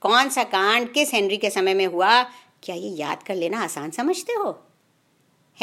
कौन 0.00 0.28
सा 0.28 0.44
कांड 0.44 0.92
किस 0.92 1.14
हेनरी 1.14 1.36
के 1.36 1.50
समय 1.50 1.74
में 1.74 1.86
हुआ, 1.86 2.22
क्या 2.62 2.76
ये 2.76 2.88
याद 2.88 3.22
कर 3.22 3.34
लेना 3.34 3.62
आसान 3.62 3.90
समझते 3.90 4.32
हो? 4.32 4.64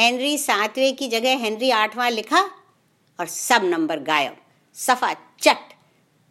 हेनरी 0.00 0.38
सातवें 0.38 0.96
की 0.96 1.08
जगह 1.08 1.36
हेनरी 1.36 1.70
आठवां 1.70 2.10
लिखा 2.10 2.40
और 3.20 3.26
सब 3.26 3.64
नंबर 3.64 3.98
गायब। 4.00 4.36
सफ़ा 4.74 5.12
चट। 5.12 5.74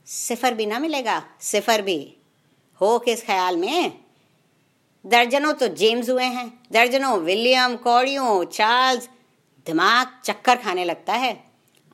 सिफर 0.05 0.53
भी 0.53 0.65
ना 0.65 0.79
मिलेगा। 0.79 1.23
सिफर 1.41 1.81
भी। 1.81 2.17
हो 2.81 2.99
किस 2.99 3.25
ख्याल 3.25 3.57
में? 3.57 3.93
दर्जनों 5.05 5.53
तो 5.53 5.67
जेम्स 5.67 6.09
हुए 6.09 6.23
हैं। 6.23 6.59
दर्जनों 6.71 7.19
विलियम, 7.19 7.75
कौड़ियों, 7.75 8.45
चार्ल्स। 8.45 9.09
दिमाग 9.65 10.07
चक्कर 10.23 10.55
खाने 10.55 10.85
लगता 10.85 11.13
है। 11.13 11.43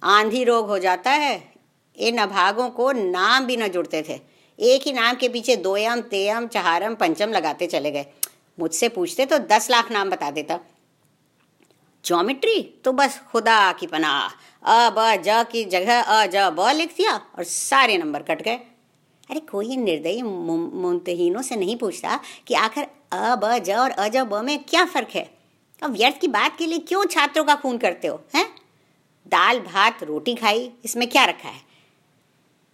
आंधी 0.04 0.44
रोग 0.44 0.68
हो 0.68 0.80
जाता 0.80 1.12
है। 1.12 1.54
इन 1.98 2.18
अभागों 2.18 2.70
को 2.70 2.92
नाम 2.92 3.46
भी 3.46 3.58
न 3.58 3.68
जुड़ते 3.68 4.02
थे। 4.10 4.20
एक 4.60 4.82
ही 4.82 4.94
नाम 4.94 5.16
के 5.16 5.30
पीछे 5.30 5.56
दोयम, 5.56 6.02
तेयम, 6.02 6.48
चहारम, 6.48 6.96
पंचम 6.96 7.30
लगाते 7.30 7.68
चले 7.68 7.92
गए। 7.92 8.06
मुझसे 8.60 8.90
पूछते 8.90 9.26
तो 9.26 9.38
दस 9.38 9.72
लाख 9.72 9.92
नाम 9.92 10.10
बता 10.10 10.32
देता। 10.32 10.60
ज्योमेट्री 12.06 12.62
तो 12.86 12.92
बस 12.92 13.22
खुदा 13.32 13.72
की 13.72 13.88
पनाह। 13.88 14.28
अ, 14.64 14.90
ब, 14.90 15.22
ज 15.22 15.46
की 15.52 15.66
जगह, 15.66 16.02
अ, 16.02 16.26
ज, 16.26 16.36
ब 16.36 16.72
लिख 16.76 16.98
दिया 16.98 17.16
और 17.38 17.44
सारे 17.44 17.98
नंबर 17.98 18.22
कट 18.22 18.42
गए। 18.42 18.56
अरे, 19.30 19.40
कोई 19.40 19.78
निर्दयी 19.78 20.22
मुमतहीनों 20.22 21.42
से 21.42 21.56
नहीं 21.56 21.76
पूछता 21.76 22.20
कि 22.48 22.54
आखिर 22.54 22.88
अ, 23.12 23.36
ब, 23.36 23.58
ज 23.58 23.70
और 23.70 23.92
अ, 23.92 24.08
ज, 24.08 24.18
ब 24.18 24.34
में 24.34 24.64
क्या 24.64 24.86
फ़र्क 24.86 25.10
है। 25.16 25.38
अब 25.84 25.92
व्यर्थ 25.92 26.20
की 26.22 26.28
बात 26.28 26.58
के 26.58 26.66
लिए 26.66 26.80
क्यों 26.80 27.06
छात्रों 27.06 27.44
का 27.44 27.56
खून 27.56 27.78
करते 27.78 28.08
हो, 28.08 28.24
हैं? 28.36 28.56
दाल, 29.28 29.60
भात, 29.60 30.04
रोटी 30.04 30.36
खाई, 30.36 30.72
इसमें 30.86 31.10
क्या 31.10 31.26
रखा 31.26 31.50
है? 31.50 31.62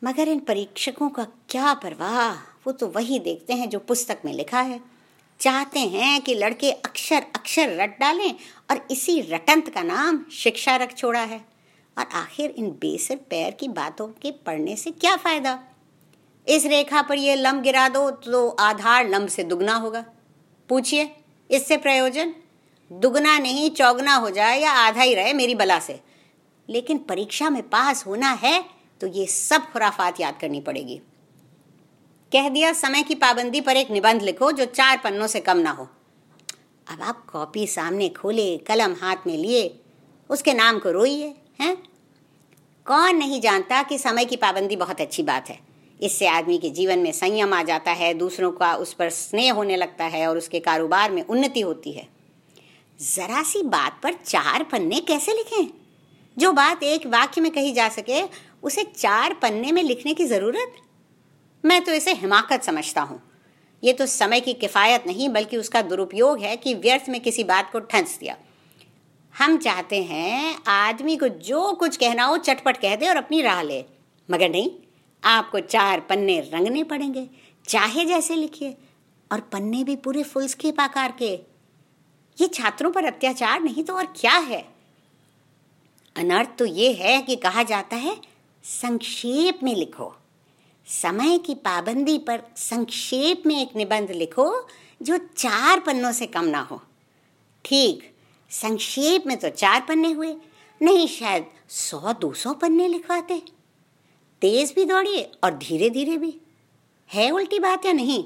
मगर 0.03 0.27
इन 0.27 0.39
परीक्षकों 0.39 1.09
का 1.09 1.27
क्या 1.49 1.73
परवाह? 1.73 2.33
वो 2.33 2.71
तो 2.71 2.87
वही 2.87 3.19
देखते 3.19 3.53
हैं 3.53 3.69
जो 3.69 3.79
पुस्तक 3.79 4.21
में 4.25 4.33
लिखा 4.33 4.61
है। 4.61 4.90
चाहते 5.41 5.79
हैं 5.79 6.21
कि 6.21 6.33
लड़के 6.35 6.71
अक्षर 6.71 7.25
अक्षर 7.35 7.75
रट 7.77 7.99
डालें 7.99 8.33
और 8.71 8.85
इसी 8.91 9.19
रटंत 9.21 9.69
का 9.69 9.81
नाम 9.83 10.23
शिक्षा 10.33 10.75
रख 10.75 10.95
छोड़ा 10.97 11.21
है। 11.21 11.39
और 11.97 12.05
आखिर 12.13 12.51
इन 12.51 12.69
बेसर 12.71 13.15
पैर 13.29 13.51
की 13.51 13.67
बातों 13.69 14.07
के 14.21 14.31
पढ़ने 14.45 14.75
से 14.75 14.91
क्या 14.91 15.15
फ़ायदा? 15.15 15.59
इस 16.47 16.65
रेखा 16.65 17.01
पर 17.01 17.17
यह 17.17 17.35
लंब 17.35 17.61
गिरा 17.61 17.87
दो 17.89 18.09
तो 18.11 18.47
आधार 18.49 19.09
लंब 19.09 19.27
से 19.27 19.43
दुगना 19.43 19.75
होगा। 19.75 20.05
पूछिए, 20.69 21.09
इससे 21.49 21.77
प्रयोजन? 21.77 22.33
दुगना 22.91 23.37
नहीं, 23.39 23.69
चौगना 23.69 24.15
हो 24.15 24.29
जाए 24.29 24.59
या 24.59 24.71
आधा 24.71 25.01
ही 25.01 25.13
रहे 25.15 25.33
मेरी 25.33 25.55
बला 25.55 25.79
से। 25.79 25.99
लेकिन 26.69 26.97
परीक्षा 26.99 27.49
में 27.49 27.61
पास 27.69 28.05
होना 28.05 28.31
है 28.43 28.63
तो 29.01 29.07
ये 29.07 29.25
सब 29.25 29.71
खुराफात 29.71 30.19
याद 30.19 30.37
करनी 30.41 30.59
पड़ेगी। 30.61 30.99
कह 32.33 32.49
दिया, 32.49 32.73
समय 32.73 33.03
की 33.03 33.15
पाबंदी 33.15 33.61
पर 33.61 33.77
एक 33.77 33.91
निबंध 33.91 34.21
लिखो 34.21 34.51
जो 34.51 34.65
चार 34.65 34.97
पन्नों 34.97 35.27
से 35.27 35.39
कम 35.39 35.57
ना 35.57 35.71
हो। 35.71 35.89
अब 36.87 37.01
आप 37.01 37.25
कॉपी 37.25 37.67
सामने 37.67 38.09
खोले, 38.09 38.57
कलम 38.57 38.95
हाथ 39.01 39.15
में 39.27 39.37
लिए, 39.37 39.79
उसके 40.29 40.53
नाम 40.53 40.79
को 40.79 40.91
रोइए, 40.91 41.33
हैं? 41.59 41.75
कौन 42.85 43.15
नहीं 43.15 43.41
जानता 43.41 43.83
कि 43.83 43.97
समय 43.97 44.25
की 44.25 44.35
पाबंदी 44.35 44.75
बहुत 44.75 45.01
अच्छी 45.01 45.23
बात 45.23 45.49
है। 45.49 45.59
इससे 46.01 46.27
आदमी 46.27 46.57
के 46.57 46.69
जीवन 46.69 46.99
में 46.99 47.11
संयम 47.11 47.53
आ 47.53 47.63
जाता 47.63 47.91
है, 47.91 48.13
दूसरों 48.13 48.51
का 48.51 48.75
उस 48.75 48.93
पर 48.93 49.09
स्नेह 49.09 49.53
होने 49.53 49.75
लगता 49.75 50.05
है 50.05 50.27
और 50.27 50.37
उसके 50.37 50.59
कारोबार 50.59 51.11
में 51.11 51.23
उन्नति 51.23 51.61
होती 51.61 51.91
है। 51.91 52.07
जरा 53.15 53.43
सी 53.43 53.63
बात 53.63 53.99
पर 54.03 54.13
चार 54.13 54.63
पन्ने 54.63 54.99
कैसे 54.99 55.33
लिखें? 55.33 55.67
जो 56.37 56.51
बात 56.51 56.83
एक 56.83 57.07
वाक्य 57.07 57.41
में 57.41 57.51
कही 57.51 57.71
जा 57.71 57.89
सके, 57.89 58.23
उसे 58.63 58.83
चार 58.83 59.33
पन्ने 59.33 59.71
में 59.71 59.83
लिखने 59.83 60.13
की 60.13 60.25
ज़रूरत? 60.25 60.73
मैं 61.63 61.83
तो 61.83 61.91
इसे 61.91 62.13
हिमाकत 62.13 62.63
समझता 62.63 63.01
हूँ। 63.01 63.21
ये 63.83 63.93
तो 63.93 64.05
समय 64.05 64.39
की 64.39 64.53
किफ़ायत 64.53 65.03
नहीं, 65.07 65.29
बल्कि 65.29 65.57
उसका 65.57 65.81
दुरुपयोग 65.81 66.39
है 66.39 66.57
कि 66.57 66.73
व्यर्थ 66.73 67.09
में 67.09 67.21
किसी 67.21 67.43
बात 67.43 67.71
को 67.71 67.79
ठंस 67.79 68.17
दिया। 68.19 68.37
हम 69.35 69.57
चाहते 69.57 70.03
हैं 70.03 70.57
आदमी 70.67 71.17
को 71.17 71.27
जो 71.27 71.73
कुछ 71.73 71.97
कहना 71.97 72.23
हो 72.23 72.37
चटपट 72.37 72.77
कह 72.77 72.95
दे 72.95 73.07
और 73.07 73.15
अपनी 73.15 73.41
राह 73.41 73.61
ले। 73.61 73.85
मगर 74.29 74.49
नहीं, 74.49 74.71
आपको 75.23 75.59
चार 75.59 75.99
पन्ने 75.99 76.39
रंगने 76.39 76.83
पड़ेंगे, 76.83 77.29
चाहे 77.67 78.05
जैसे 78.05 78.35
लिखिए, 78.35 78.77
और 79.31 79.39
पन्ने 79.39 79.83
भी 79.83 79.95
पूरे 79.95 80.23
फुल 80.23 80.47
स्केप 80.47 80.79
आकार 80.79 81.13
के। 81.19 81.33
ये 82.37 82.47
छात्रों 82.47 82.91
पर 82.91 83.05
अत्याचार 83.05 83.61
नहीं 83.61 83.83
तो 83.83 83.93
और 83.93 84.05
क्या 84.05 84.37
है? 84.37 84.65
अनर्थ 86.15 86.49
तो 86.59 86.65
ये 86.65 86.93
है 86.93 87.21
कि 87.21 87.35
कहा 87.35 87.63
जाता 87.63 87.95
है, 87.95 88.17
संक्षेप 88.63 89.59
में 89.63 89.75
लिखो। 89.75 90.15
समय 90.87 91.37
की 91.37 91.55
पाबंदी 91.55 92.17
पर 92.17 92.41
संक्षेप 92.57 93.43
में 93.45 93.61
एक 93.61 93.75
निबंध 93.75 94.11
लिखो 94.11 94.67
जो 95.01 95.17
चार 95.17 95.79
पन्नों 95.79 96.11
से 96.11 96.25
कम 96.25 96.45
ना 96.45 96.59
हो। 96.59 96.81
ठीक, 97.65 98.15
संक्षेप 98.49 99.23
में 99.27 99.37
तो 99.37 99.49
चार 99.49 99.81
पन्ने 99.81 100.11
हुए, 100.11 100.35
नहीं 100.81 101.07
शायद 101.07 101.45
सौ, 101.69 102.13
दो 102.13 102.33
सौ 102.33 102.53
पन्ने 102.53 102.87
लिखवाते। 102.87 103.41
तेज 104.41 104.73
भी 104.75 104.85
दौड़िए 104.85 105.31
और 105.43 105.57
धीरे 105.57 105.89
धीरे 105.89 106.17
भी। 106.17 106.41
है 107.13 107.31
उल्टी 107.31 107.59
बात 107.59 107.85
या 107.85 107.93
नहीं? 107.93 108.23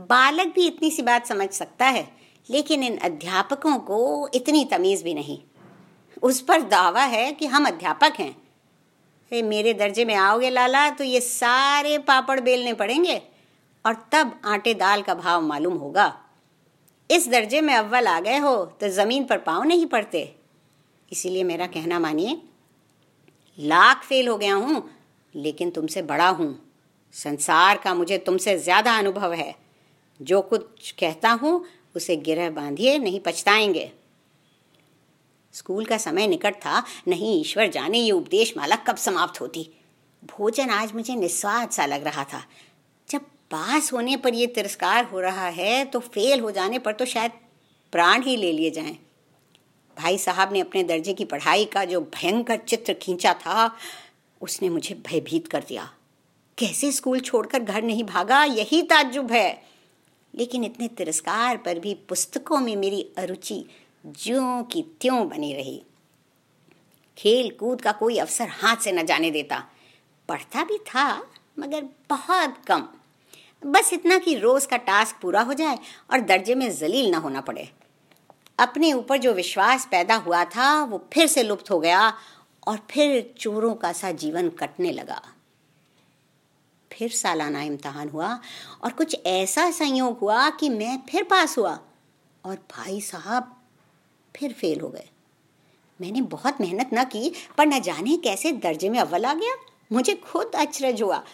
बालक 0.00 0.54
भी 0.54 0.66
इतनी 0.66 0.90
सी 0.90 1.02
बात 1.02 1.26
समझ 1.26 1.50
सकता 1.50 1.86
है, 1.86 2.16
लेकिन 2.50 2.82
इन 2.82 2.96
अध्यापकों 2.98 3.78
को 3.78 4.28
इतनी 4.34 4.64
तमीज 4.64 5.02
भी 5.02 5.14
नहीं। 5.14 5.38
उस 6.22 6.40
पर 6.40 6.62
दावा 6.62 7.02
है 7.02 7.32
कि 7.32 7.46
हम 7.46 7.66
अध्यापक 7.66 8.12
हैं। 8.18 8.43
ए, 9.34 9.42
मेरे 9.42 9.72
दर्जे 9.74 10.04
में 10.04 10.14
आओगे 10.16 10.50
लाला 10.50 10.88
तो 10.90 11.04
ये 11.04 11.20
सारे 11.20 11.96
पापड़ 12.00 12.40
बेलने 12.40 12.72
पड़ेंगे। 12.74 13.20
और 13.84 13.94
तब 14.12 14.32
आटे 14.44 14.74
दाल 14.74 15.02
का 15.02 15.14
भाव 15.14 15.42
मालूम 15.42 15.74
होगा। 15.76 16.12
इस 17.10 17.28
दर्जे 17.28 17.60
में 17.60 17.74
अव्वल 17.74 18.06
आ 18.06 18.18
गए 18.20 18.38
हो 18.38 18.54
तो 18.80 18.88
ज़मीन 18.90 19.24
पर 19.24 19.38
पाँव 19.40 19.64
नहीं 19.64 19.86
पड़ते। 19.86 20.22
इसीलिए 21.12 21.42
मेरा 21.44 21.66
कहना 21.68 21.98
मानिए 21.98 22.40
लाख 23.58 24.04
फेल 24.04 24.28
हो 24.28 24.36
गया 24.36 24.54
हूँ 24.54 24.82
लेकिन 25.34 25.70
तुमसे 25.70 26.02
बड़ा 26.04 26.28
हूँ। 26.28 26.54
संसार 27.14 27.78
का 27.78 27.94
मुझे 27.94 28.18
तुमसे 28.18 28.56
ज़्यादा 28.58 28.96
अनुभव 28.98 29.32
है। 29.32 29.54
जो 30.20 30.40
कुछ 30.42 30.90
कहता 30.92 31.30
हूँ 31.32 31.64
उसे 31.96 32.16
गिरह 32.18 32.50
बांधिए 32.50 32.98
नहीं 32.98 33.20
पछताएँगे। 33.20 33.90
स्कूल 35.54 35.84
का 35.84 35.96
समय 35.98 36.26
निकट 36.26 36.54
था। 36.54 36.82
नहीं, 37.08 37.40
ईश्वर 37.40 37.68
जाने 37.68 37.98
ये 37.98 38.10
उपदेश 38.10 38.56
माला 38.56 38.76
कब 38.76 38.96
समाप्त 38.96 39.40
होती? 39.40 39.68
भोजन 40.24 40.70
आज 40.70 40.92
मुझे 40.92 41.14
निस्वाद 41.14 41.70
सा 41.70 41.86
लग 41.86 42.04
रहा 42.04 42.24
था। 42.24 42.44
जब 43.08 43.20
पास 43.50 43.92
होने 43.92 44.16
पर 44.16 44.34
यह 44.34 44.46
तिरस्कार 44.46 45.04
हो 45.04 45.20
रहा 45.20 45.48
है 45.48 45.84
तो 45.84 45.98
फेल 46.00 46.40
हो 46.40 46.50
जाने 46.50 46.78
पर 46.78 46.92
तो 46.92 47.04
शायद 47.04 47.32
प्राण 47.92 48.22
ही 48.22 48.36
ले 48.36 48.52
लिए 48.52 48.70
जाएँ। 48.70 48.98
भाई 49.98 50.18
साहब 50.18 50.52
ने 50.52 50.60
अपने 50.60 50.82
दर्जे 50.82 51.12
की 51.14 51.24
पढ़ाई 51.24 51.64
का 51.64 51.84
जो 51.84 52.00
भयंकर 52.00 52.56
चित्र 52.56 52.94
खींचा 52.94 53.34
था, 53.34 53.76
उसने 54.40 54.68
मुझे 54.68 54.94
भयभीत 54.94 55.48
कर 55.48 55.64
दिया। 55.68 55.90
कैसे 56.58 56.92
स्कूल 56.92 57.20
छोड़कर 57.20 57.62
घर 57.62 57.82
नहीं 57.82 58.04
भागा? 58.04 58.44
यही 58.44 58.82
ताज्जुब 58.82 59.32
है। 59.32 59.62
लेकिन 60.34 60.64
इतने 60.64 60.88
तिरस्कार 60.88 61.56
पर 61.56 61.78
भी 61.78 61.94
पुस्तकों 61.94 62.58
में 62.58 62.76
मेरी 62.76 63.06
अरुचि 63.16 63.64
ज्यों 64.06 64.64
की 64.64 64.82
त्यों 64.82 65.28
बनी 65.28 65.54
रही। 65.54 65.84
खेल 67.18 67.50
कूद 67.50 67.80
का 67.80 67.92
कोई 67.92 68.18
अवसर 68.18 68.48
हाथ 68.48 68.76
से 68.76 68.92
न 68.92 69.06
जाने 69.06 69.30
देता। 69.30 69.64
पढ़ता 70.28 70.64
भी 70.64 70.78
था, 70.78 71.26
मगर 71.58 71.88
बहुत 72.10 72.54
कम। 72.66 72.88
बस 73.66 73.92
इतना 73.92 74.18
कि 74.18 74.34
रोज 74.34 74.66
का 74.66 74.76
टास्क 74.76 75.16
पूरा 75.22 75.40
हो 75.40 75.54
जाए 75.54 75.78
और 76.10 76.20
दर्जे 76.20 76.54
में 76.54 76.76
जलील 76.76 77.10
ना 77.10 77.18
होना 77.18 77.40
पड़े। 77.40 77.70
अपने 78.58 78.92
ऊपर 78.92 79.18
जो 79.18 79.32
विश्वास 79.32 79.88
पैदा 79.90 80.14
हुआ 80.14 80.44
था, 80.44 80.84
वो 80.84 81.08
फिर 81.12 81.26
से 81.26 81.42
लुप्त 81.42 81.70
हो 81.70 81.80
गया 81.80 82.18
और 82.66 82.86
फिर 82.90 83.34
चोरों 83.38 83.74
का 83.74 83.92
सा 83.92 84.10
जीवन 84.10 84.48
कटने 84.48 84.92
लगा। 84.92 85.22
फिर 86.92 87.10
सालाना 87.10 87.62
इम्तहान 87.62 88.08
हुआ 88.08 88.40
और 88.84 88.92
कुछ 88.92 89.16
ऐसा 89.26 89.70
संयोग 89.70 90.18
हुआ 90.18 90.50
कि 90.50 90.68
मैं 90.68 91.02
फिर 91.08 91.22
पास 91.22 91.58
हुआ 91.58 91.80
और 92.44 92.54
भाई 92.54 93.00
साहब 93.00 93.53
फिर 94.36 94.52
फेल 94.52 94.80
हो 94.80 94.88
गए। 94.88 95.08
मैंने 96.00 96.20
बहुत 96.20 96.60
मेहनत 96.60 96.90
ना 96.92 97.04
की, 97.04 97.32
पर 97.58 97.66
न 97.66 97.80
जाने 97.80 98.16
कैसे 98.16 98.52
दर्जे 98.52 98.88
में 98.88 98.98
अव्वल 98.98 99.24
आ 99.24 99.34
गया। 99.34 99.54
मुझे 99.92 100.14
खुद 100.14 100.50
अचरज 100.54 101.02
हुआ। 101.02 101.24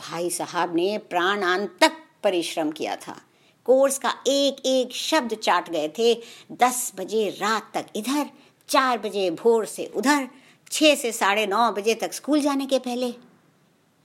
भाई 0.00 0.30
साहब 0.30 0.76
ने 0.76 0.98
प्राणांत 0.98 1.76
तक 1.80 1.92
परिश्रम 2.24 2.70
किया 2.70 2.96
था। 2.96 3.22
कोर्स 3.64 3.98
का 3.98 4.14
एक 4.26 4.66
एक 4.66 4.92
शब्द 4.92 5.34
चाट 5.34 5.70
गए 5.70 5.88
थे। 5.88 6.22
दस 6.52 6.92
बजे 6.96 7.28
रात 7.30 7.70
तक 7.74 7.86
इधर, 7.96 8.30
चार 8.68 8.98
बजे 8.98 9.30
भोर 9.30 9.66
से 9.66 9.86
उधर 9.86 10.28
छः 10.70 10.94
से 10.94 11.12
साढ़े 11.12 11.46
नौ 11.46 11.72
बजे 11.72 11.94
तक 11.94 12.12
स्कूल 12.12 12.40
जाने 12.40 12.66
के 12.66 12.78
पहले। 12.78 13.14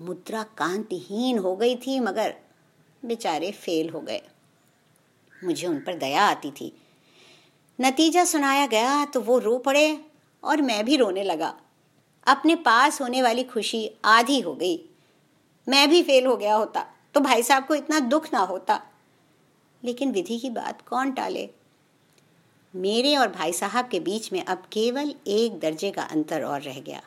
मुद्रा 0.01 0.43
कांतिहीन 0.43 1.37
हो 1.37 1.55
गई 1.55 1.75
थी, 1.75 1.99
मगर 1.99 2.35
बेचारे 3.05 3.51
फेल 3.51 3.89
हो 3.89 3.99
गए। 3.99 4.21
मुझे 5.43 5.67
उन 5.67 5.77
पर 5.79 5.97
दया 5.97 6.23
आती 6.23 6.51
थी। 6.51 6.77
नतीजा 7.81 8.23
सुनाया 8.25 8.65
गया 8.65 9.05
तो 9.05 9.19
वो 9.21 9.38
रो 9.39 9.57
पड़े 9.57 9.97
और 10.43 10.61
मैं 10.61 10.83
भी 10.85 10.95
रोने 10.95 11.23
लगा। 11.23 11.53
अपने 12.27 12.55
पास 12.55 13.01
होने 13.01 13.21
वाली 13.21 13.43
खुशी 13.43 13.89
आधी 14.05 14.39
हो 14.39 14.53
गई। 14.55 14.79
मैं 15.67 15.89
भी 15.89 16.01
फेल 16.03 16.25
हो 16.25 16.35
गया 16.38 16.55
होता 16.55 16.85
तो 17.15 17.19
भाई 17.19 17.43
साहब 17.43 17.65
को 17.65 17.75
इतना 17.75 18.00
दुख 18.00 18.27
ना 18.33 18.39
होता। 18.39 18.79
लेकिन 19.83 20.11
विधि 20.11 20.38
की 20.39 20.50
बात 20.50 20.81
कौन 20.81 21.11
टाले? 21.11 21.50
मेरे 22.73 23.15
और 23.15 23.27
भाई 23.27 23.53
साहब 23.53 23.88
के 23.88 24.00
बीच 24.00 24.31
में 24.33 24.43
अब 24.43 24.63
केवल 24.71 25.13
एक 25.27 25.59
दर्जे 25.59 25.91
का 25.91 26.03
अंतर 26.03 26.43
और 26.43 26.61
रह 26.61 26.79
गया। 26.79 27.01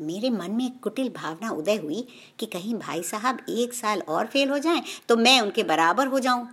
मेरे 0.00 0.30
मन 0.30 0.50
में 0.50 0.64
एक 0.66 0.80
कुटिल 0.82 1.08
भावना 1.08 1.50
उदय 1.50 1.76
हुई 1.76 2.06
कि 2.38 2.46
कहीं 2.46 2.74
भाई 2.74 3.02
साहब 3.02 3.44
एक 3.48 3.72
साल 3.72 4.02
और 4.08 4.26
फेल 4.26 4.50
हो 4.50 4.58
जाएँ 4.58 4.82
तो 5.08 5.16
मैं 5.16 5.40
उनके 5.40 5.62
बराबर 5.64 6.06
हो 6.06 6.18
जाऊँ। 6.18 6.48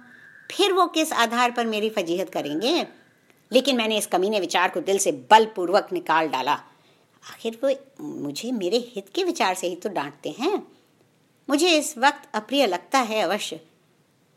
फिर 0.51 0.74
वो 0.74 0.86
किस 0.88 1.13
आधार 1.13 1.51
पर 1.51 1.65
मेरी 1.65 1.89
फजीहत 1.89 2.29
करेंगे? 2.29 3.04
लेकिन 3.52 3.78
मैंने 3.78 3.98
इस 3.98 4.08
कमीने 4.08 4.40
विचार 4.40 4.70
को 4.70 4.80
दिल 4.82 4.98
से 4.98 5.12
बलपूर्वक 5.32 5.94
निकाल 5.94 6.28
डाला। 6.28 6.54
आखिर 7.24 7.58
वो 7.64 7.72
मुझे 8.02 8.52
मेरे 8.52 8.78
हित 8.96 9.10
के 9.16 9.24
विचार 9.24 9.56
से 9.56 9.68
ही 9.68 9.75
तो 9.75 9.90
डांटते 9.90 10.36
हैं। 10.40 10.56
मुझे 11.50 11.78
इस 11.78 11.98
वक्त 11.98 12.30
अप्रिय 12.36 12.66
लगता 12.68 13.00
है 13.00 13.22
अवश्य। 13.22 13.60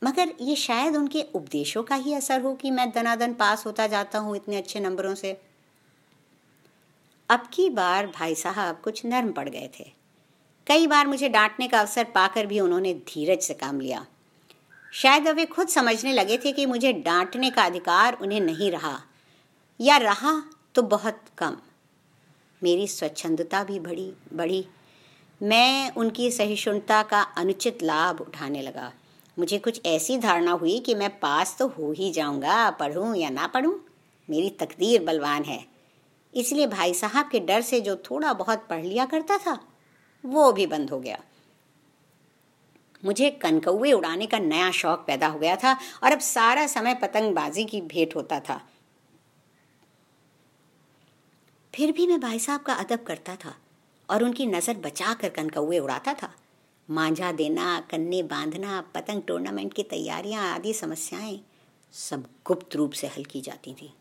मगर 0.02 0.32
ये 0.40 0.56
शायद 0.56 0.96
उनके 0.96 1.22
उपदेशों 1.34 1.82
का 1.82 1.94
ही 1.94 2.14
असर 2.14 2.40
हो 2.40 2.54
कि 2.54 2.70
मैं 2.70 2.90
दनादन 2.90 3.34
पास 3.34 3.66
होता 3.66 3.86
जाता 3.86 4.18
हूँ 4.18 4.36
इतने 4.36 4.56
अच्छे 4.56 4.80
नंबरों 4.80 5.14
से। 5.14 5.36
अब 7.30 7.48
की 7.52 7.68
बार 7.70 8.06
भाई 8.06 8.34
साहब 8.34 8.80
कुछ 8.84 9.04
नर्म 9.06 9.32
पड़ 9.32 9.48
गए 9.48 9.70
थे। 9.80 9.90
कई 10.66 10.86
बार 10.86 11.06
मुझे 11.06 11.28
डांटने 11.28 11.68
का 11.68 11.80
अवसर 11.80 12.04
पाकर 12.04 12.46
भी 12.46 12.60
उन्होंने 12.60 12.94
धीरज 13.08 13.40
से 13.40 13.54
काम 13.54 13.80
लिया। 13.80 14.06
शायद 14.92 15.28
वे 15.28 15.44
खुद 15.44 15.68
समझने 15.68 16.12
लगे 16.12 16.38
थे 16.38 16.52
कि 16.52 16.66
मुझे 16.66 16.92
डांटने 16.92 17.50
का 17.50 17.62
अधिकार 17.62 18.18
उन्हें 18.22 18.40
नहीं 18.40 18.70
रहा। 18.70 19.00
या 19.80 19.96
रहा 19.96 20.42
तो 20.74 20.82
बहुत 20.82 21.20
कम। 21.38 21.56
मेरी 22.62 22.88
स्वच्छंदता 22.88 23.64
भी 23.64 23.80
बड़ी, 23.80 24.12
बढ़ी। 24.32 24.66
मैं 25.42 25.92
उनकी 25.92 26.30
सहिष्णुता 26.30 27.02
का 27.02 27.22
अनुचित 27.22 27.82
लाभ 27.82 28.20
उठाने 28.20 28.62
लगा। 28.62 28.92
मुझे 29.38 29.58
कुछ 29.58 29.80
ऐसी 29.86 30.18
धारणा 30.18 30.52
हुई 30.52 30.78
कि 30.78 30.94
मैं 30.94 31.20
पास 31.20 31.56
तो 31.58 31.68
हो 31.68 31.92
ही 31.92 32.10
जाऊँगा, 32.10 32.70
पढ़ूं 32.70 33.14
या 33.14 33.30
ना 33.30 33.46
पढ़ूं। 33.46 33.78
मेरी 34.30 34.50
तकदीर 34.50 35.04
बलवान 35.04 35.44
है। 35.44 35.64
इसलिए 36.34 36.66
भाई 36.66 36.94
साहब 36.94 37.28
के 37.32 37.40
डर 37.40 37.62
से 37.62 37.80
जो 37.80 37.96
थोड़ा 37.96 38.32
बहुत 38.32 38.66
पढ़ 38.70 38.84
लिया 38.84 39.06
करता 39.06 39.38
था, 39.38 39.60
वो 40.26 40.52
भी 40.52 40.66
बंद 40.66 40.90
हो 40.90 41.00
गया। 41.00 41.18
मुझे 43.02 43.30
कनकौए 43.42 43.92
उड़ाने 43.92 44.26
का 44.26 44.38
नया 44.38 44.70
शौक 44.70 45.04
पैदा 45.06 45.26
हो 45.26 45.38
गया 45.38 45.56
था 45.56 45.72
और 46.04 46.12
अब 46.12 46.18
सारा 46.18 46.66
समय 46.66 46.94
पतंगबाजी 46.94 47.64
की 47.64 47.80
भेंट 47.80 48.16
होता 48.16 48.40
था। 48.40 48.60
फिर 51.74 51.92
भी 51.92 52.06
मैं 52.06 52.20
भाई 52.20 52.38
साहब 52.38 52.60
का 52.60 52.72
अदब 52.74 53.02
करता 53.02 53.36
था 53.36 53.54
और 54.08 54.22
उनकी 54.24 54.46
नज़र 54.46 54.76
बचा 54.76 55.14
कर 55.14 55.28
कनकौए 55.28 55.78
उड़ाता 55.78 56.14
था। 56.14 56.32
मांझा 56.88 57.30
देना, 57.32 57.80
कन्ने 57.90 58.22
बांधना, 58.22 58.80
पतंग 58.94 59.22
टूर्नामेंट 59.22 59.74
की 59.74 59.82
तैयारियाँ 59.82 60.54
आदि 60.54 60.72
समस्याएँ 60.74 61.40
सब 61.94 62.24
गुप्त 62.46 62.76
रूप 62.76 62.92
से 62.92 63.06
हल 63.06 63.24
की 63.24 63.40
जाती 63.40 63.72
थी। 63.72 63.92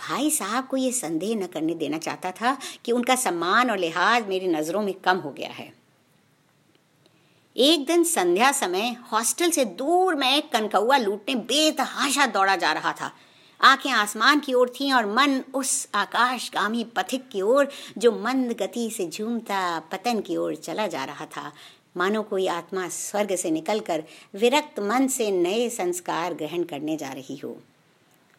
भाई 0.00 0.30
साहब 0.30 0.66
को 0.66 0.76
ये 0.76 0.92
संदेह 0.92 1.36
न 1.36 1.46
करने 1.46 1.74
देना 1.74 1.98
चाहता 1.98 2.30
था 2.30 2.56
कि 2.84 2.92
उनका 2.92 3.14
सम्मान 3.16 3.70
और 3.70 3.78
लिहाज 3.78 4.26
मेरी 4.28 4.48
नज़रों 4.48 4.82
में 4.82 4.94
कम 4.94 5.16
हो 5.16 5.30
गया 5.30 5.50
है। 5.50 5.81
एक 7.56 7.86
दिन 7.86 8.04
संध्या 8.04 8.52
समय 8.52 8.96
हॉस्टल 9.12 9.50
से 9.50 9.64
दूर 9.64 10.14
में 10.14 10.36
एक 10.36 10.52
कनकौआ 10.52 10.96
लूटने 10.96 11.34
बेतहाशा 11.34 12.26
दौड़ा 12.26 12.56
जा 12.56 12.72
रहा 12.72 12.92
था। 12.92 13.12
आँखें 13.60 13.90
आसमान 13.90 14.40
की 14.40 14.54
ओर 14.54 14.68
थीं 14.68 14.92
और 14.92 15.06
मन 15.06 15.42
उस 15.54 15.88
आकाशगामी 15.94 16.84
पथिक 16.84 17.28
की 17.28 17.42
ओर 17.42 17.68
जो 17.98 18.12
मंद 18.12 18.52
गति 18.52 18.90
से 18.90 19.06
झूमता 19.06 19.78
पतन 19.78 20.20
की 20.20 20.36
ओर 20.36 20.54
चला 20.54 20.86
जा 20.86 21.04
रहा 21.04 21.26
था। 21.26 21.52
मानो 21.96 22.22
कोई 22.22 22.46
आत्मा 22.46 22.88
स्वर्ग 22.88 23.36
से 23.36 23.50
निकलकर 23.50 24.04
विरक्त 24.34 24.80
मन 24.80 25.06
से 25.06 25.30
नए 25.30 25.68
संस्कार 25.68 26.34
ग्रहण 26.34 26.62
करने 26.62 26.96
जा 26.96 27.08
रही 27.08 27.36
हो। 27.36 27.56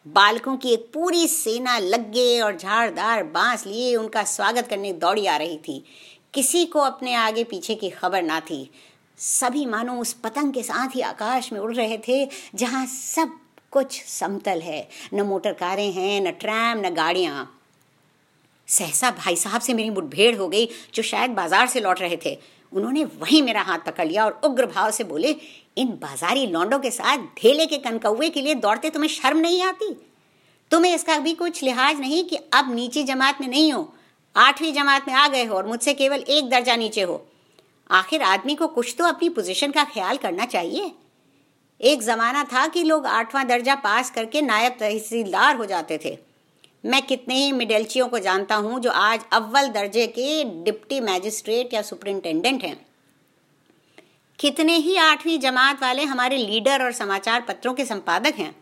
बालकों 0.06 0.56
की 0.56 0.72
एक 0.72 0.90
पूरी 0.94 1.28
सेना 1.28 1.78
लग्गे 1.78 2.40
और 2.40 2.56
झाड़दार 2.56 3.22
बाँस 3.24 3.66
लिए 3.66 3.96
उनका 3.96 4.24
स्वागत 4.24 4.66
करने 4.68 4.92
दौड़ी 4.92 5.26
आ 5.26 5.36
रही 5.36 5.56
थी। 5.56 5.84
किसी 6.34 6.64
को 6.64 6.80
अपने 6.80 7.14
आगे 7.14 7.44
पीछे 7.44 7.74
की 7.74 7.90
खबर 7.90 8.22
ना 8.22 8.40
थी। 8.40 8.70
सभी 9.18 9.66
मानो 9.66 9.94
उस 10.00 10.12
पतंग 10.12 10.52
के 10.52 10.62
साथ 10.62 10.94
ही 10.94 11.00
आकाश 11.00 11.52
में 11.52 11.60
उड़ 11.60 11.74
रहे 11.74 11.98
थे, 11.98 12.28
जहाँ 12.54 12.86
सब 12.86 13.38
कुछ 13.72 14.02
समतल 14.04 14.60
है। 14.60 14.88
न 15.14 15.20
मोटर 15.20 15.52
कारें 15.52 15.92
हैं, 15.92 16.20
न 16.20 16.30
ट्रैम, 16.30 16.86
न 16.86 16.94
गाड़ियाँ। 16.94 17.60
सहसा 18.68 19.10
भाई 19.10 19.36
साहब 19.36 19.60
से 19.60 19.74
मेरी 19.74 19.90
मुठभेड़ 19.90 20.36
हो 20.36 20.48
गई, 20.48 20.68
जो 20.94 21.02
शायद 21.02 21.30
बाज़ार 21.30 21.66
से 21.66 21.80
लौट 21.80 22.00
रहे 22.00 22.18
थे। 22.26 22.38
उन्होंने 22.72 23.04
वहीं 23.04 23.42
मेरा 23.42 23.62
हाथ 23.62 23.78
पकड़ 23.78 24.06
लिया 24.06 24.24
और 24.24 24.40
उग्र 24.44 24.66
भाव 24.66 24.90
से 24.90 25.04
बोले, 25.04 25.36
इन 25.78 25.88
बाजारी 25.88 26.46
लौंडों 26.46 26.78
के 26.78 26.90
साथ 26.90 27.18
ढेले 27.18 27.66
के 27.66 27.78
कनकौए 27.78 28.28
के 28.28 28.40
लिए 28.40 28.54
दौड़ते 28.54 28.90
तुम्हें 28.90 29.10
शर्म 29.10 29.38
नहीं 29.38 29.62
आती? 29.62 29.94
तुम्हें 30.70 30.94
इसका 30.94 31.18
भी 31.18 31.34
कुछ 31.34 31.62
लिहाज 31.62 32.00
नहीं 32.00 32.24
कि 32.24 32.36
अब 32.36 32.74
नीचे 32.74 33.02
जमात 33.02 33.40
में 33.40 33.48
नहीं 33.48 33.72
हो? 33.72 33.92
आठवीं 34.36 34.72
जमात 34.72 35.08
में 35.08 35.14
आ 35.14 35.28
गए 35.28 35.44
हो 35.44 35.56
और 35.56 35.66
मुझसे 35.66 35.94
केवल 35.94 36.24
एक 36.28 36.50
दर्जा 36.50 36.76
नीचे 36.76 37.02
हो। 37.02 37.26
आखिर 37.90 38.22
आदमी 38.22 38.54
को 38.54 38.66
कुछ 38.66 38.94
तो 38.98 39.04
अपनी 39.04 39.28
पोजीशन 39.28 39.70
का 39.70 39.84
ख्याल 39.84 40.16
करना 40.16 40.44
चाहिए। 40.46 40.92
एक 41.80 42.02
जमाना 42.02 42.44
था 42.44 42.66
कि 42.66 42.82
लोग 42.82 43.06
आठवां 43.06 43.46
दर्जा 43.46 43.74
पास 43.74 44.10
करके 44.10 44.42
नायब 44.42 44.76
तहसीलदार 44.80 45.56
हो 45.56 45.64
जाते 45.66 45.98
थे। 46.04 46.16
मैं 46.84 47.02
कितने 47.02 47.34
ही 47.34 47.52
मिडेल्चियों 47.52 48.08
को 48.08 48.18
जानता 48.18 48.54
हूँ 48.54 48.80
जो 48.80 48.90
आज 48.90 49.24
अव्वल 49.32 49.68
दर्जे 49.68 50.06
के 50.06 50.44
डिप्टी 50.64 51.00
मैजिस्ट्रेट 51.00 51.74
या 51.74 51.82
सुपरिंटेंडेंट 51.82 52.64
हैं। 52.64 52.76
कितने 54.38 54.76
ही 54.76 54.96
आठवीं 54.96 55.38
जमात 55.38 55.82
वाले 55.82 56.04
हमारे 56.04 56.36
लीडर 56.36 56.84
और 56.84 56.92
समाचार 56.92 57.40
पत्रों 57.40 57.74
के 57.74 57.84
संपादक 57.84 58.34
हैं। 58.34 58.54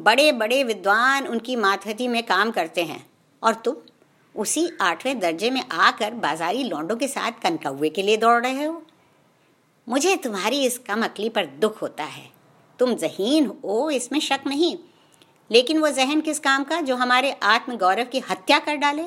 बड़े 0.00 0.30
बड़े 0.32 0.62
विद्वान 0.64 1.26
उनकी 1.26 1.56
मातहती 1.56 2.08
में 2.08 2.22
काम 2.22 2.50
करते 2.50 2.82
हैं। 2.82 3.04
और 3.42 3.54
तुम? 3.54 3.76
उसी 4.36 4.68
आठवें 4.80 5.18
दर्जे 5.18 5.50
में 5.50 5.64
आकर 5.72 6.14
बाजारी 6.14 6.64
लौंडों 6.64 6.96
के 6.96 7.08
साथ 7.08 7.32
कनकौए 7.42 7.88
के 7.88 8.02
लिए 8.02 8.16
दौड़ 8.16 8.46
रहे 8.46 8.64
हो। 8.64 8.82
मुझे 9.88 10.16
तुम्हारी 10.16 10.64
इस 10.64 10.78
कम 10.78 11.04
अकली 11.04 11.28
पर 11.28 11.46
दुख 11.46 11.82
होता 11.82 12.04
है। 12.04 12.30
तुम 12.78 12.94
जहीन 12.94 13.46
हो, 13.46 13.90
इसमें 13.90 14.20
शक 14.20 14.40
नहीं। 14.46 14.78
लेकिन 15.50 15.78
वो 15.78 15.90
जहन 15.90 16.20
किस 16.20 16.38
काम 16.38 16.64
का 16.64 16.80
जो 16.80 16.96
हमारे 16.96 17.32
आत्म 17.32 17.76
गौरव 17.76 18.04
की 18.04 18.18
हत्या 18.18 18.58
कर 18.58 18.76
डाले? 18.76 19.04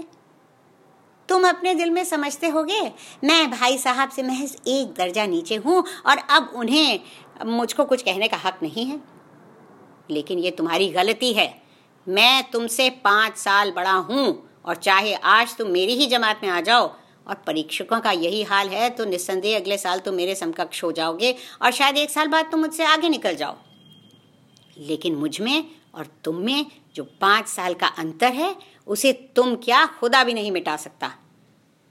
तुम 1.29 1.47
अपने 1.49 1.73
दिल 1.75 1.89
में 1.89 2.03
समझते 2.03 2.47
होगे, 2.47 2.81
मैं 3.23 3.51
भाई 3.51 3.77
साहब 3.77 4.09
से 4.09 4.23
महज 4.23 4.61
एक 4.67 4.93
दर्जा 4.93 5.25
नीचे 5.25 5.55
हूँ 5.55 5.83
और 6.05 6.17
अब 6.17 6.51
उन्हें, 6.55 6.99
मुझको 7.45 7.85
कुछ 7.85 8.01
कहने 8.01 8.27
का 8.27 8.37
हक 8.37 8.59
नहीं 8.63 8.85
है। 8.85 9.01
लेकिन 10.11 10.39
ये 10.39 10.51
तुम्हारी 10.51 10.89
गलती 10.89 11.33
है। 11.33 11.61
मैं 12.07 12.51
तुमसे 12.51 12.89
पाँच 12.89 13.37
साल 13.37 13.71
बड़ा 13.71 13.93
हूँ। 13.93 14.54
और 14.65 14.75
चाहे 14.77 15.13
आज 15.13 15.55
तुम 15.57 15.67
मेरी 15.69 15.95
ही 15.95 16.07
जमात 16.07 16.43
में 16.43 16.49
आ 16.49 16.61
जाओ, 16.61 16.93
और 17.27 17.35
परीक्षकों 17.47 17.99
का 17.99 18.11
यही 18.13 18.41
हाल 18.43 18.67
है 18.69 18.89
तो 18.89 19.05
निस्संदेह 19.05 19.57
अगले 19.57 19.77
साल 19.77 19.99
तुम 19.99 20.15
मेरे 20.15 20.35
समकक्ष 20.35 20.83
हो 20.83 20.91
जाओगे, 20.91 21.35
और 21.61 21.71
शायद 21.71 21.97
एक 21.97 22.09
साल 22.09 22.27
बाद 22.27 22.51
तुम 22.51 22.59
मुझसे 22.59 22.85
आगे 22.85 23.09
निकल 23.09 23.35
जाओ। 23.35 23.55
लेकिन 24.79 25.15
मुझमें 25.15 25.65
और 25.95 26.07
तुम 26.23 26.35
में 26.37 26.65
जो 26.95 27.03
पाँच 27.21 27.47
साल 27.47 27.73
का 27.73 27.87
अंतर 27.87 28.33
है, 28.33 28.55
उसे 28.87 29.13
तुम 29.35 29.55
क्या 29.57 29.85
खुदा 29.99 30.23
भी 30.23 30.33
नहीं 30.33 30.51
मिटा 30.51 30.75
सकता। 30.77 31.11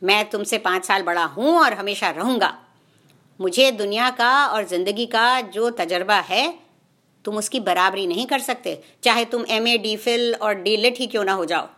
मैं 0.02 0.24
तुमसे 0.30 0.58
पाँच 0.60 0.84
साल 0.84 1.02
बड़ा 1.02 1.24
हूँ 1.26 1.56
और 1.58 1.72
हमेशा 1.72 2.10
रहूँगा। 2.10 2.56
मुझे 3.40 3.70
दुनिया 3.72 4.10
का 4.10 4.46
और 4.46 4.64
ज़िंदगी 4.64 5.06
का 5.06 5.40
जो 5.42 5.70
तजर्बा 5.72 6.18
है, 6.20 6.52
तुम 7.24 7.36
उसकी 7.36 7.60
बराबरी 7.60 8.06
नहीं 8.06 8.26
कर 8.26 8.38
सकते, 8.40 8.82
चाहे 9.02 9.24
तुम 9.24 9.44
एम 9.48 9.68
ए 9.68 9.76
डी 9.78 9.96
फिल 9.96 10.34
और 10.34 10.54
डी 10.54 10.76
लिट 10.76 10.98
ही 10.98 11.06
क्यों 11.06 11.24
ना 11.24 11.32
हो 11.32 11.44
जाओ। 11.44 11.68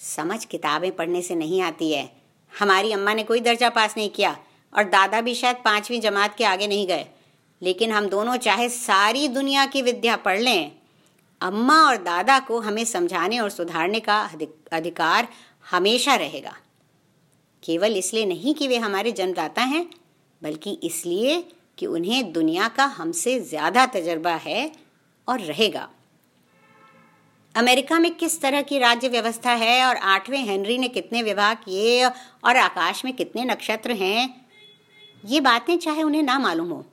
समझ 0.00 0.44
किताबें 0.44 0.90
पढ़ने 0.96 1.22
से 1.22 1.34
नहीं 1.34 1.60
आती 1.62 1.90
है। 1.92 2.10
हमारी 2.52 2.92
अम्मा 2.92 3.14
ने 3.14 3.22
कोई 3.22 3.40
दर्जा 3.40 3.68
पास 3.70 3.96
नहीं 3.96 4.10
किया 4.10 4.36
और 4.72 4.84
दादा 4.86 5.20
भी 5.20 5.34
शायद 5.34 5.56
पांचवी 5.64 5.98
जमात 6.00 6.36
के 6.36 6.44
आगे 6.44 6.66
नहीं 6.66 6.86
गए। 6.86 7.06
लेकिन 7.62 7.92
हम 7.92 8.08
दोनों 8.08 8.36
चाहे 8.38 8.68
सारी 8.68 9.28
दुनिया 9.28 9.64
की 9.66 9.82
विद्या 9.82 10.16
पढ़ 10.18 10.40
लें, 10.40 10.72
अम्मा 11.40 11.80
और 11.82 11.96
दादा 11.96 12.38
को 12.38 12.60
हमें 12.60 12.84
समझाने 12.84 13.38
और 13.38 13.50
सुधारने 13.50 14.00
का 14.00 14.18
अधिकार 14.72 15.28
हमेशा 15.66 16.14
रहेगा। 16.14 16.54
केवल 17.62 17.96
इसलिए 17.96 18.24
नहीं 18.26 18.54
कि 18.54 18.68
वे 18.68 18.76
हमारे 18.78 19.12
जन्मदाता 19.12 19.62
हैं, 19.62 19.86
बल्कि 20.42 20.78
इसलिए 20.82 21.40
कि 21.78 21.86
उन्हें 21.86 22.32
दुनिया 22.32 22.68
का 22.68 22.84
हमसे 22.92 23.38
ज़्यादा 23.40 23.86
तजर्बा 23.86 24.34
है 24.36 24.70
और 25.28 25.40
रहेगा। 25.40 25.88
अमेरिका 27.56 27.98
में 27.98 28.14
किस 28.14 28.40
तरह 28.40 28.62
की 28.62 28.78
राज्य 28.78 29.08
व्यवस्था 29.08 29.50
है 29.52 29.84
और 29.84 29.96
आठवें 29.96 30.38
हेनरी 30.38 30.76
ने 30.78 30.88
कितने 30.88 31.22
विवाह 31.22 31.54
किए 31.54 32.04
और 32.04 32.56
आकाश 32.56 33.04
में 33.04 33.12
कितने 33.14 33.44
नक्षत्र 33.44 33.92
हैं? 33.92 34.44
ये 35.24 35.40
बातें 35.40 35.76
चाहे 35.78 36.02
उन्हें 36.02 36.22
ना 36.22 36.38
मालूम 36.38 36.68
हो। 36.70 36.84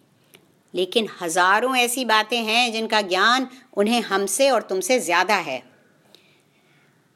लेकिन 0.74 1.10
हज़ारों 1.22 1.76
ऐसी 1.76 2.06
बातें 2.06 2.38
हैं 2.38 2.72
जिनका 2.74 3.02
ज्ञान 3.04 3.48
उन्हें 3.78 4.02
हमसे 4.02 4.50
और 4.50 4.62
तुमसे 4.62 5.00
ज़्यादा 5.00 5.36
है। 5.38 5.62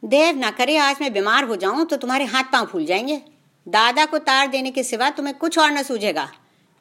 देव 0.03 0.37
ना 0.37 0.51
करे, 0.51 0.77
आज 0.77 1.01
मैं 1.01 1.13
बीमार 1.13 1.43
हो 1.43 1.55
जाऊँ 1.55 1.85
तो 1.85 1.97
तुम्हारे 1.97 2.25
हाथ 2.25 2.51
पाँव 2.53 2.65
फूल 2.65 2.85
जाएँगे। 2.85 3.21
दादा 3.67 4.05
को 4.05 4.17
तार 4.19 4.47
देने 4.47 4.71
के 4.71 4.83
सिवा 4.83 5.09
तुम्हें 5.11 5.37
कुछ 5.37 5.59
और 5.59 5.71
न 5.71 5.83
सूझेगा। 5.83 6.29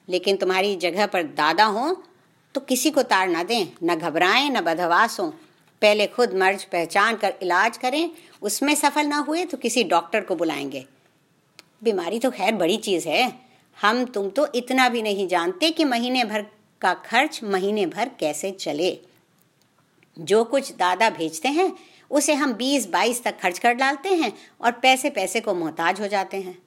लेकिन 0.08 0.36
तुम्हारी 0.36 0.76
जगह 0.78 1.06
पर 1.06 1.22
दादा 1.22 1.64
हो 1.66 1.90
तो 2.54 2.60
किसी 2.62 2.90
को 2.90 3.02
तार 3.04 3.28
ना 3.28 3.42
दें, 3.42 3.66
न 3.82 3.94
घबराएँ, 3.94 4.48
न 4.50 4.60
बदहवास 4.62 5.20
हो। 5.20 5.34
पहले 5.82 6.06
खुद 6.06 6.34
मर्ज 6.34 6.64
पहचान 6.64 7.16
कर 7.16 7.34
इलाज 7.42 7.76
करें, 7.76 8.10
उसमें 8.42 8.74
सफल 8.74 9.06
ना 9.06 9.16
हुए 9.16 9.44
तो 9.44 9.56
किसी 9.56 9.84
डॉक्टर 9.84 10.20
को 10.20 10.36
बुलाएँगे। 10.36 10.86
बीमारी 11.84 12.18
तो 12.18 12.30
खैर 12.30 12.54
बड़ी 12.54 12.76
चीज़ 12.76 13.08
है। 13.08 13.32
हम 13.80 14.04
तुम 14.04 14.30
तो 14.30 14.48
इतना 14.54 14.88
भी 14.88 15.02
नहीं 15.02 15.28
जानते 15.28 15.70
कि 15.70 15.84
महीने 15.84 16.24
भर 16.24 16.46
का 16.80 16.94
खर्च 16.94 17.40
महीने 17.44 17.86
भर 17.86 18.10
कैसे 18.20 18.50
चले। 18.50 18.98
जो 20.18 20.44
कुछ 20.44 20.72
दादा 20.76 21.10
भेजते 21.10 21.48
हैं, 21.48 21.72
उसे 22.10 22.34
हम 22.34 22.52
बीस 22.52 22.88
बाईस 22.88 23.24
तक 23.24 23.40
खर्च 23.40 23.58
कर 23.58 23.72
डालते 23.72 24.08
हैं 24.08 24.32
और 24.60 24.72
पैसे 24.72 25.10
पैसे 25.10 25.40
को 25.40 25.54
मोहताज 25.54 26.00
हो 26.00 26.08
जाते 26.08 26.36
हैं। 26.36 26.58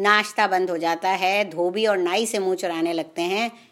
नाश्ता 0.00 0.46
बंद 0.46 0.70
हो 0.70 0.78
जाता 0.78 1.08
है, 1.08 1.50
धोबी 1.50 1.86
और 1.86 1.98
नाई 1.98 2.26
से 2.26 2.38
मुँह 2.38 2.54
चुराने 2.54 2.92
लगते 2.92 3.22
हैं। 3.22 3.70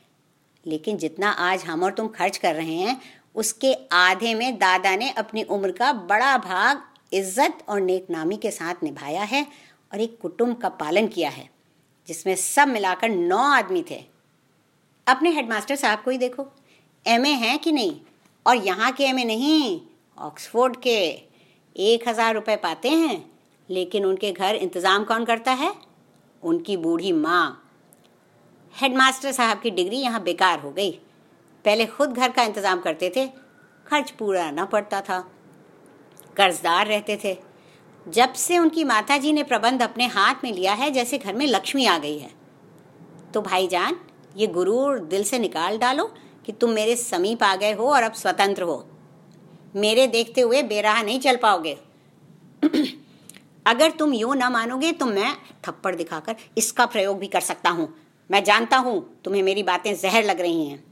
लेकिन 0.67 0.97
जितना 0.97 1.31
आज 1.31 1.64
हम 1.64 1.83
और 1.83 1.93
तुम 1.93 2.09
खर्च 2.09 2.37
कर 2.37 2.55
रहे 2.55 2.75
हैं 2.75 3.01
उसके 3.38 3.72
आधे 3.92 4.35
में 4.35 4.59
दादा 4.59 4.94
ने 4.96 5.11
अपनी 5.12 5.42
उम्र 5.44 5.72
का 5.72 5.92
बड़ा 5.92 6.37
भाग 6.38 6.83
इज़्ज़त 7.12 7.64
और 7.68 7.81
नेकनामी 7.81 8.37
के 8.37 8.51
साथ 8.51 8.83
निभाया 8.83 9.22
है 9.24 9.46
और 9.92 10.01
एक 10.01 10.18
कुटुंब 10.22 10.57
का 10.59 10.68
पालन 10.70 11.07
किया 11.09 11.31
है, 11.31 11.48
जिसमें 12.09 12.35
सब 12.37 12.68
मिलाकर 12.68 13.09
नौ 13.09 13.38
आदमी 13.38 13.85
थे। 13.90 14.05
अपने 15.07 15.31
हेडमास्टर 15.31 15.77
साहब 15.77 16.03
को 16.05 16.11
ही 16.11 16.18
देखो 16.18 16.46
एम 17.07 17.27
ए 17.27 17.33
हैं 17.37 17.59
कि 17.59 17.72
नहीं? 17.72 17.94
और 18.46 18.57
यहाँ 18.57 18.92
के 18.92 19.05
एमए 19.05 19.24
नहीं, 19.24 19.81
ऑक्सफोर्ड 20.18 20.77
के। 20.77 20.98
एक 21.77 22.09
हज़ार 22.09 22.35
रुपये 22.35 22.57
पाते 22.57 22.88
हैं, 22.90 23.24
लेकिन 23.68 24.05
उनके 24.05 24.33
घर 24.33 24.55
इंतज़ाम 24.57 25.05
कौन 25.05 25.24
करता 25.24 25.53
है? 25.53 25.72
उनकी 26.42 26.77
बूढ़ी 26.77 27.12
माँ। 27.14 27.64
हेडमास्टर 28.74 29.33
साहब 29.33 29.61
की 29.61 29.70
डिग्री 29.70 29.96
यहाँ 29.96 30.22
बेकार 30.22 30.59
हो 30.61 30.70
गई। 30.70 30.98
पहले 31.64 31.87
खुद 31.87 32.12
घर 32.12 32.31
का 32.31 32.42
इंतज़ाम 32.42 32.81
करते 32.81 33.12
थे। 33.16 33.27
खर्च 33.87 34.11
पूरा 34.11 34.51
ना 34.51 34.64
पड़ता 34.64 35.01
था। 35.01 35.18
कर्जदार 36.37 36.87
रहते 36.87 37.18
थे। 37.25 37.37
जब 38.07 38.33
से 38.33 38.59
उनकी 38.59 38.85
माता 38.85 39.16
जी 39.18 39.33
ने 39.33 39.42
प्रबंध 39.42 39.83
अपने 39.83 40.07
हाथ 40.07 40.44
में 40.44 40.53
लिया 40.53 40.73
है, 40.73 40.90
जैसे 40.90 41.18
घर 41.18 41.35
में 41.35 41.47
लक्ष्मी 41.47 41.87
आ 41.87 41.97
गई 41.99 42.18
है। 42.18 42.31
तो 43.35 43.40
भाईजान, 43.42 43.97
ये 44.37 44.47
गुरूर 44.47 44.99
दिल 45.01 45.25
से 45.25 45.38
निकाल 45.38 45.79
डालो 45.79 46.05
कि 46.47 46.53
तुम 46.53 46.71
मेरे 46.71 46.97
समीप 46.97 47.42
आ 47.42 47.55
गए 47.57 47.73
हो 47.73 47.90
और 47.92 48.03
अब 48.03 48.12
स्वतंत्र 48.12 48.62
हो। 48.62 48.85
मेरे 49.77 50.07
देखते 50.07 50.40
हुए 50.40 50.62
बेराह 50.64 51.03
नहीं 51.03 51.21
चल 51.21 51.37
पाओगे। 51.37 51.77
अगर 53.66 53.90
तुम 53.90 54.12
यूँ 54.12 54.37
ना 54.37 54.51
मानोगे 54.51 54.92
तो 54.92 55.07
मैं 55.07 55.35
थप्पड़ 55.66 55.94
दिखाकर 55.94 56.37
इसका 56.59 56.87
प्रयोग 56.87 57.18
भी 57.18 57.27
कर 57.27 57.40
सकता 57.40 57.71
हूँ। 57.71 57.88
मैं 58.31 58.42
जानता 58.44 58.77
हूँ, 58.77 59.21
तुम्हें 59.25 59.42
मेरी 59.42 59.62
बातें 59.62 59.94
जहर 59.94 60.25
लग 60.25 60.40
रही 60.40 60.66
हैं। 60.66 60.83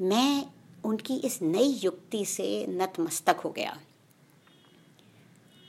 मैं 0.00 0.46
उनकी 0.84 1.16
इस 1.16 1.42
नई 1.42 1.80
युक्ति 1.84 2.24
से 2.24 2.66
नतमस्तक 2.66 3.36
हो 3.44 3.50
गया। 3.50 3.80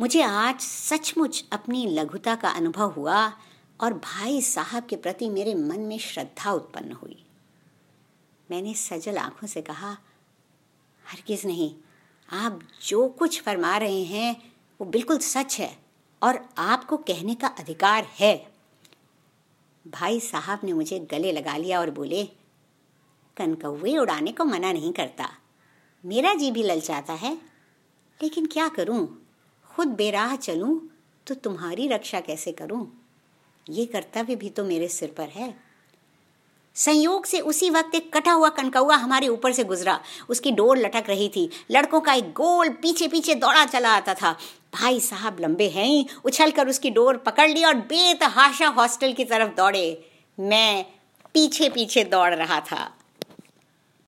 मुझे 0.02 0.22
आज 0.22 0.60
सचमुच 0.60 1.46
अपनी 1.52 1.86
लघुता 1.86 2.36
का 2.36 2.50
अनुभव 2.50 2.92
हुआ 2.92 3.34
और 3.82 3.94
भाई 3.94 4.42
साहब 4.42 4.86
के 4.86 4.96
प्रति 4.96 5.30
मेरे 5.30 5.56
मन 5.56 5.80
में 5.80 6.00
श्रद्धा 6.00 6.52
उत्पन्न 6.52 6.92
हुई। 6.92 7.26
मैंने 8.52 8.74
सजल 8.74 9.18
आँखों 9.18 9.48
से 9.48 9.62
कहा, 9.62 9.98
हरगिज 11.06 11.46
नहीं, 11.46 11.76
आप 12.30 12.60
जो 12.88 13.08
कुछ 13.08 13.42
फरमा 13.42 13.78
रहे 13.78 14.04
हैं, 14.04 14.54
वो 14.82 14.88
बिल्कुल 14.88 15.18
सच 15.18 15.60
है 15.60 15.78
और 16.24 16.50
आपको 16.58 16.98
कहने 16.98 17.36
का 17.36 17.48
अधिकार 17.48 18.04
है। 18.04 18.52
भाई 19.88 20.20
साहब 20.20 20.60
ने 20.64 20.74
मुझे 20.74 21.00
गले 21.00 21.32
लगा 21.32 21.58
लिया 21.58 21.80
और 21.80 21.92
बोले 21.92 22.30
कनकौए 23.38 23.98
उड़ाने 23.98 24.32
को 24.32 24.46
मना 24.46 24.74
नहीं 24.74 24.94
करता। 24.94 25.30
मेरा 26.06 26.34
जी 26.34 26.52
भी 26.52 26.64
ललचाता 26.64 27.14
है। 27.14 27.38
लेकिन 28.24 28.46
क्या 28.46 28.68
करूँ? 28.68 29.28
खुद 29.76 29.88
बेराह 29.88 30.36
चलूँ 30.36 30.90
तो 31.28 31.36
तुम्हारी 31.36 31.88
रक्षा 31.88 32.20
कैसे 32.20 32.52
करूँ? 32.52 33.06
ये 33.70 33.86
कर्तव्य 33.86 34.36
भी 34.36 34.50
तो 34.50 34.64
मेरे 34.64 34.88
सिर 34.88 35.14
पर 35.18 35.30
है। 35.30 35.68
संयोग 36.76 37.26
से 37.26 37.40
उसी 37.40 37.70
वक्त 37.70 37.96
एक 37.96 38.14
कटा 38.14 38.32
हुआ 38.32 38.50
कनकौआ 38.50 38.96
हमारे 38.96 39.28
ऊपर 39.28 39.52
से 39.52 39.64
गुजरा। 39.64 40.00
उसकी 40.30 40.52
डोर 40.52 40.78
लटक 40.78 41.04
रही 41.08 41.30
थी। 41.30 41.50
लड़कों 41.72 42.02
का 42.02 42.14
एक 42.14 42.34
गोल 42.34 42.70
पीछे 42.70 43.08
पीछे 43.08 43.36
दौड़ा 43.36 43.66
चला 43.66 43.96
आता 43.96 44.14
था। 44.14 44.38
भाई 44.74 45.00
साहब 45.00 45.40
लंबे 45.40 45.70
हैं 45.70 45.86
ही 45.86 46.08
उछल 46.26 46.52
कर 46.52 46.68
उसकी 46.68 46.90
डोर 46.90 47.18
पकड़ 47.18 47.50
ली 47.50 47.64
और 47.64 47.74
बेतहाशा 47.74 48.68
हॉस्टल 48.68 49.14
की 49.14 49.26
तरफ़ 49.26 49.56
दौड़े। 49.56 50.12
मैं 50.40 50.86
पीछे 51.34 51.70
पीछे 51.70 52.04
दौड़ 52.04 52.34
रहा 52.34 52.60
था। 52.60 52.97